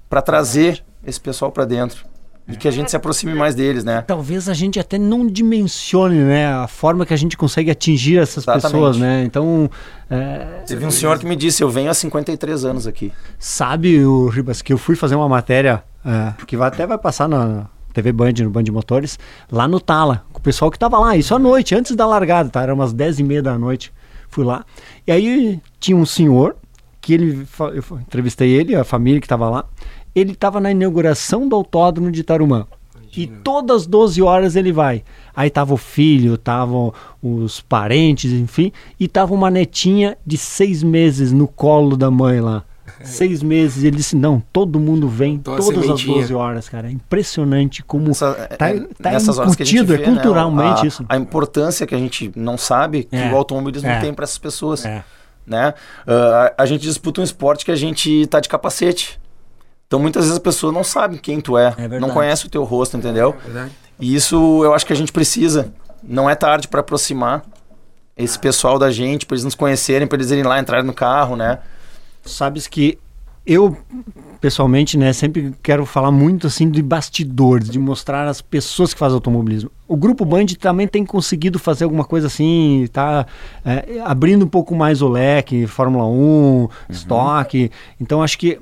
Pra 0.09 0.21
trazer 0.21 0.83
esse 1.05 1.19
pessoal 1.19 1.51
pra 1.51 1.63
dentro. 1.65 2.05
E 2.49 2.55
que 2.55 2.67
a 2.67 2.71
gente 2.71 2.89
se 2.89 2.95
aproxime 2.95 3.33
mais 3.33 3.53
deles, 3.53 3.83
né? 3.83 4.03
Talvez 4.07 4.49
a 4.49 4.53
gente 4.53 4.79
até 4.79 4.97
não 4.97 5.27
dimensione, 5.27 6.15
né, 6.15 6.47
a 6.47 6.67
forma 6.67 7.05
que 7.05 7.13
a 7.13 7.17
gente 7.17 7.37
consegue 7.37 7.69
atingir 7.69 8.17
essas 8.17 8.43
Exatamente. 8.43 8.71
pessoas, 8.71 8.97
né? 8.97 9.23
Então, 9.23 9.69
é, 10.09 10.63
Teve 10.65 10.85
um 10.85 10.91
senhor 10.91 11.19
que 11.19 11.25
me 11.25 11.35
disse, 11.35 11.63
eu 11.63 11.69
venho 11.69 11.91
há 11.91 11.93
53 11.93 12.65
anos 12.65 12.87
aqui. 12.87 13.13
sabe, 13.37 14.03
o 14.03 14.27
Ribas, 14.27 14.61
que 14.61 14.73
eu 14.73 14.77
fui 14.77 14.95
fazer 14.95 15.15
uma 15.15 15.29
matéria 15.29 15.83
é, 16.03 16.33
que 16.45 16.57
vai, 16.57 16.69
até 16.69 16.87
vai 16.87 16.97
passar 16.97 17.27
na 17.27 17.67
TV 17.93 18.11
Band, 18.11 18.33
no 18.41 18.49
Band 18.49 18.63
de 18.63 18.71
Motores, 18.71 19.19
lá 19.51 19.67
no 19.67 19.79
Tala, 19.79 20.23
com 20.31 20.39
o 20.39 20.41
pessoal 20.41 20.71
que 20.71 20.79
tava 20.79 20.97
lá, 20.97 21.15
isso 21.15 21.35
à 21.35 21.39
noite, 21.39 21.75
antes 21.75 21.95
da 21.95 22.07
largada, 22.07 22.49
tá? 22.49 22.61
Era 22.61 22.73
umas 22.73 22.93
10 22.93 23.19
e 23.19 23.23
meia 23.23 23.43
da 23.43 23.57
noite. 23.57 23.91
Fui 24.29 24.43
lá. 24.43 24.63
E 25.05 25.11
aí 25.11 25.59
tinha 25.79 25.97
um 25.97 26.05
senhor 26.05 26.55
que 27.01 27.13
ele, 27.13 27.47
eu 27.59 27.99
entrevistei 27.99 28.51
ele, 28.51 28.75
a 28.75 28.83
família 28.83 29.19
que 29.19 29.27
tava 29.27 29.49
lá. 29.49 29.65
Ele 30.15 30.35
tava 30.35 30.59
na 30.59 30.71
inauguração 30.71 31.47
do 31.47 31.55
autódromo 31.55 32.11
de 32.11 32.23
Tarumã. 32.23 32.65
E 33.17 33.25
todas 33.27 33.81
as 33.81 33.87
12 33.87 34.21
horas 34.21 34.55
ele 34.55 34.71
vai. 34.71 35.03
Aí 35.35 35.49
tava 35.49 35.73
o 35.73 35.77
filho, 35.77 36.35
estavam 36.35 36.93
os 37.21 37.59
parentes, 37.59 38.31
enfim, 38.31 38.71
e 38.99 39.07
tava 39.07 39.33
uma 39.33 39.49
netinha 39.49 40.15
de 40.25 40.37
seis 40.37 40.83
meses 40.83 41.31
no 41.33 41.47
colo 41.47 41.97
da 41.97 42.09
mãe 42.11 42.39
lá. 42.39 42.63
Seis 43.03 43.41
meses. 43.43 43.83
Ele 43.83 43.95
disse: 43.97 44.15
Não, 44.15 44.41
todo 44.51 44.79
mundo 44.79 45.07
vem 45.07 45.37
Toda 45.37 45.57
todas 45.61 45.77
as 45.79 45.85
sementinha. 45.85 46.15
12 46.21 46.33
horas, 46.33 46.67
cara. 46.67 46.87
É 46.87 46.91
impressionante 46.91 47.81
como 47.83 48.11
Essa- 48.11 48.33
tá, 48.57 48.69
é- 48.71 48.79
tá 49.01 49.11
nessas 49.11 49.37
horas 49.37 49.55
que 49.55 49.63
a 49.63 49.65
gente 49.65 49.75
incutido, 49.77 49.97
vê, 49.97 50.03
é 50.03 50.05
culturalmente 50.13 50.75
né, 50.75 50.81
a, 50.83 50.87
isso. 50.87 51.05
A 51.07 51.17
importância 51.17 51.87
que 51.87 51.95
a 51.95 51.97
gente 51.97 52.31
não 52.35 52.57
sabe 52.57 53.03
que 53.05 53.15
É. 53.15 53.31
o 53.31 53.37
automobilismo 53.37 53.87
É. 53.89 53.99
tem 54.01 54.13
para 54.13 54.23
essas 54.23 54.37
pessoas. 54.37 54.85
É. 54.85 55.03
né? 55.47 55.73
Ah, 56.05 56.53
a, 56.57 56.63
a 56.63 56.65
gente 56.65 56.81
disputa 56.81 57.21
um 57.21 57.23
esporte 57.23 57.63
que 57.65 57.71
a 57.71 57.75
gente 57.75 58.27
tá 58.27 58.39
de 58.39 58.49
capacete. 58.49 59.19
Então 59.89 59.99
muitas 59.99 60.25
vezes 60.25 60.37
a 60.37 60.41
pessoa 60.41 60.71
não 60.71 60.83
sabe 60.83 61.17
quem 61.17 61.41
tu 61.41 61.57
é, 61.57 61.71
verdade. 61.71 61.99
não 61.99 62.11
conhece 62.11 62.45
o 62.45 62.49
teu 62.49 62.63
rosto, 62.63 62.95
entendeu? 62.95 63.35
Verdade. 63.43 63.71
E 63.99 64.13
isso 64.13 64.63
eu 64.63 64.71
acho 64.75 64.85
que 64.85 64.93
a 64.93 64.95
gente 64.95 65.11
precisa. 65.11 65.73
Não 66.03 66.29
é 66.29 66.35
tarde 66.35 66.67
para 66.67 66.81
aproximar 66.81 67.43
esse 68.15 68.37
pessoal 68.37 68.77
da 68.77 68.91
gente, 68.91 69.25
para 69.25 69.33
eles 69.33 69.43
nos 69.43 69.55
conhecerem, 69.55 70.07
para 70.07 70.17
eles 70.17 70.29
irem 70.29 70.43
lá 70.43 70.59
entrarem 70.59 70.85
no 70.85 70.93
carro, 70.93 71.35
né? 71.35 71.57
Sabes 72.23 72.67
que 72.67 72.99
eu, 73.43 73.75
pessoalmente, 74.39 74.95
né, 74.95 75.11
sempre 75.11 75.55
quero 75.63 75.83
falar 75.87 76.11
muito 76.11 76.45
assim 76.45 76.69
de 76.69 76.83
bastidores, 76.83 77.67
de 77.67 77.79
mostrar 77.79 78.27
as 78.27 78.43
pessoas 78.43 78.93
que 78.93 78.99
fazem 78.99 79.15
automobilismo. 79.15 79.71
O 79.87 79.97
Grupo 79.97 80.23
Band 80.23 80.45
também 80.59 80.87
tem 80.87 81.03
conseguido 81.03 81.57
fazer 81.57 81.85
alguma 81.85 82.05
coisa 82.05 82.27
assim, 82.27 82.87
tá 82.93 83.25
é, 83.65 83.99
abrindo 84.05 84.45
um 84.45 84.47
pouco 84.47 84.75
mais 84.75 85.01
o 85.01 85.07
leque, 85.07 85.65
Fórmula 85.65 86.05
1, 86.05 86.69
estoque. 86.91 87.71
Então 87.99 88.21
acho 88.21 88.37
que 88.37 88.59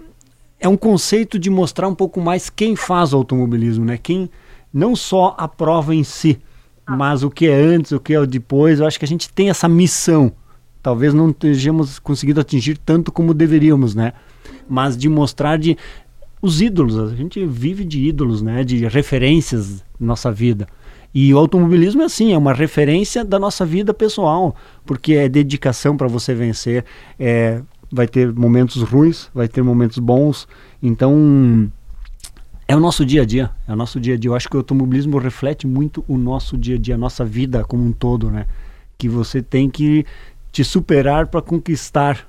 é 0.59 0.67
um 0.67 0.77
conceito 0.77 1.37
de 1.37 1.49
mostrar 1.49 1.87
um 1.87 1.95
pouco 1.95 2.19
mais 2.19 2.49
quem 2.49 2.75
faz 2.75 3.13
o 3.13 3.17
automobilismo, 3.17 3.85
né? 3.85 3.97
Quem 3.97 4.29
não 4.73 4.95
só 4.95 5.35
a 5.37 5.47
prova 5.47 5.93
em 5.93 6.03
si, 6.03 6.39
mas 6.87 7.23
o 7.23 7.29
que 7.29 7.47
é 7.47 7.55
antes, 7.55 7.91
o 7.91 7.99
que 7.99 8.13
é 8.13 8.25
depois. 8.25 8.79
Eu 8.79 8.87
acho 8.87 8.97
que 8.97 9.05
a 9.05 9.07
gente 9.07 9.29
tem 9.31 9.49
essa 9.49 9.67
missão. 9.67 10.31
Talvez 10.81 11.13
não 11.13 11.31
tenhamos 11.33 11.99
conseguido 11.99 12.39
atingir 12.39 12.77
tanto 12.77 13.11
como 13.11 13.33
deveríamos, 13.33 13.93
né? 13.93 14.13
Mas 14.69 14.97
de 14.97 15.09
mostrar 15.09 15.57
de 15.57 15.77
os 16.41 16.61
ídolos. 16.61 16.97
A 16.97 17.15
gente 17.15 17.45
vive 17.45 17.83
de 17.83 18.07
ídolos, 18.07 18.41
né? 18.41 18.63
De 18.63 18.87
referências 18.87 19.83
na 19.99 20.07
nossa 20.07 20.31
vida. 20.31 20.67
E 21.13 21.33
o 21.33 21.37
automobilismo 21.37 22.01
é 22.01 22.05
assim, 22.05 22.33
é 22.33 22.37
uma 22.37 22.53
referência 22.53 23.23
da 23.23 23.39
nossa 23.39 23.65
vida 23.65 23.93
pessoal, 23.93 24.55
porque 24.85 25.13
é 25.13 25.27
dedicação 25.27 25.97
para 25.97 26.07
você 26.07 26.35
vencer, 26.35 26.85
é, 27.17 27.61
vai 27.91 28.07
ter 28.07 28.33
momentos 28.33 28.81
ruins, 28.81 29.29
vai 29.33 29.47
ter 29.47 29.61
momentos 29.61 29.97
bons. 29.99 30.47
Então, 30.81 31.71
é 32.67 32.75
o 32.75 32.79
nosso 32.79 33.05
dia 33.05 33.21
a 33.21 33.25
dia, 33.25 33.49
é 33.67 33.73
o 33.73 33.75
nosso 33.75 33.99
dia 33.99 34.15
a 34.15 34.17
dia. 34.17 34.29
Eu 34.29 34.35
acho 34.35 34.49
que 34.49 34.55
o 34.55 34.59
automobilismo 34.59 35.17
reflete 35.17 35.65
muito 35.65 36.03
o 36.07 36.17
nosso 36.17 36.57
dia 36.57 36.75
a 36.75 36.79
dia, 36.79 36.95
a 36.95 36.97
nossa 36.97 37.23
vida 37.23 37.63
como 37.63 37.85
um 37.85 37.91
todo, 37.91 38.29
né? 38.29 38.45
Que 38.97 39.07
você 39.07 39.41
tem 39.41 39.69
que 39.69 40.05
te 40.51 40.63
superar 40.63 41.27
para 41.27 41.41
conquistar 41.41 42.27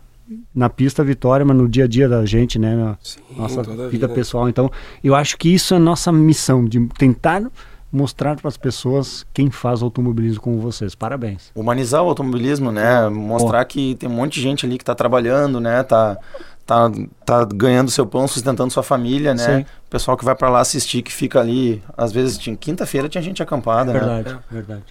na 0.54 0.68
pista 0.68 1.02
a 1.02 1.04
vitória, 1.04 1.44
mas 1.44 1.56
no 1.56 1.68
dia 1.68 1.84
a 1.84 1.88
dia 1.88 2.08
da 2.08 2.24
gente, 2.24 2.58
né? 2.58 2.76
Na 2.76 2.98
Sim, 3.02 3.20
nossa 3.36 3.62
vida 3.62 3.88
vida. 3.88 4.08
pessoal. 4.08 4.48
Então, 4.48 4.70
eu 5.02 5.14
acho 5.14 5.36
que 5.36 5.48
isso 5.48 5.74
é 5.74 5.76
a 5.76 5.80
nossa 5.80 6.12
missão, 6.12 6.64
de 6.64 6.86
tentar 6.98 7.42
mostrar 7.90 8.36
para 8.36 8.48
as 8.48 8.56
pessoas 8.56 9.24
quem 9.32 9.50
faz 9.50 9.82
automobilismo 9.82 10.40
como 10.40 10.60
vocês. 10.60 10.94
Parabéns. 10.94 11.50
Humanizar 11.54 12.02
o 12.02 12.08
automobilismo, 12.08 12.70
né? 12.70 13.08
Mostrar 13.08 13.64
que 13.64 13.94
tem 13.94 14.08
um 14.08 14.12
monte 14.12 14.34
de 14.34 14.42
gente 14.42 14.66
ali 14.66 14.76
que 14.78 14.84
tá 14.84 14.94
trabalhando, 14.94 15.58
né? 15.58 15.82
Tá, 15.82 16.18
tá, 16.66 16.90
tá 17.24 17.44
ganhando 17.46 17.90
seu 17.90 18.04
pão, 18.06 18.28
sustentando 18.28 18.70
sua 18.70 18.82
família, 18.82 19.32
né? 19.34 19.58
Sim. 19.58 19.62
O 19.86 19.90
pessoal 19.90 20.16
que 20.18 20.24
vai 20.24 20.34
para 20.34 20.50
lá 20.50 20.60
assistir, 20.60 21.00
que 21.02 21.10
fica 21.12 21.40
ali, 21.40 21.82
às 21.96 22.12
vezes, 22.12 22.36
tinha- 22.36 22.54
quinta-feira 22.54 23.08
tinha 23.08 23.22
gente 23.22 23.42
acampada, 23.42 23.90
né? 23.92 23.98
Verdade, 23.98 24.38
verdade. 24.50 24.84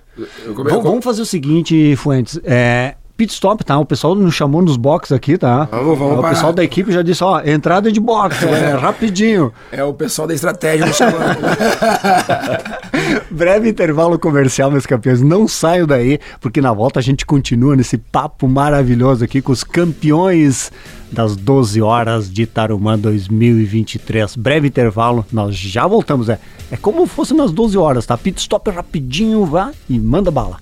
Eu 0.43 0.55
come- 0.55 0.69
Vamos, 0.71 0.83
vamos 0.85 1.05
fazer 1.05 1.21
o 1.21 1.25
seguinte, 1.25 1.95
Fuentes. 1.95 2.39
É, 2.43 2.95
pit 3.17 3.33
stop, 3.33 3.65
tá? 3.65 3.77
O 3.79 3.85
pessoal 3.85 4.13
nos 4.13 4.35
chamou 4.35 4.61
nos 4.61 4.77
box 4.77 5.11
aqui, 5.11 5.37
tá? 5.37 5.67
Vamos, 5.71 5.97
vamos 5.97 6.19
O 6.19 6.21
parar. 6.21 6.33
pessoal 6.35 6.53
da 6.53 6.63
equipe 6.63 6.91
já 6.91 7.01
disse, 7.01 7.23
ó, 7.23 7.41
entrada 7.43 7.91
de 7.91 7.99
box, 7.99 8.43
é, 8.45 8.75
rapidinho. 8.75 9.51
É 9.71 9.83
o 9.83 9.93
pessoal 9.93 10.27
da 10.27 10.35
estratégia 10.35 10.85
me 10.85 10.93
chamando. 10.93 11.37
Breve 13.31 13.69
intervalo 13.69 14.17
comercial, 14.19 14.69
meus 14.69 14.85
campeões. 14.85 15.21
Não 15.21 15.47
saiam 15.47 15.87
daí, 15.87 16.19
porque 16.39 16.61
na 16.61 16.71
volta 16.71 16.99
a 16.99 17.03
gente 17.03 17.25
continua 17.25 17.75
nesse 17.75 17.97
papo 17.97 18.47
maravilhoso 18.47 19.23
aqui 19.25 19.41
com 19.41 19.51
os 19.51 19.63
campeões 19.63 20.71
das 21.11 21.35
12 21.35 21.81
horas 21.81 22.31
de 22.31 22.45
Tarumã 22.45 22.97
2023. 22.99 24.35
Breve 24.35 24.67
intervalo, 24.67 25.25
nós 25.31 25.55
já 25.55 25.87
voltamos. 25.87 26.29
É, 26.29 26.39
é 26.71 26.77
como 26.77 27.05
fosse 27.05 27.33
nas 27.33 27.51
12 27.51 27.77
horas, 27.77 28.05
tá? 28.05 28.17
Pit 28.17 28.39
stop 28.39 28.69
rapidinho, 28.69 29.45
vá 29.45 29.71
e 29.89 29.97
manda 29.99 30.29
bala. 30.29 30.57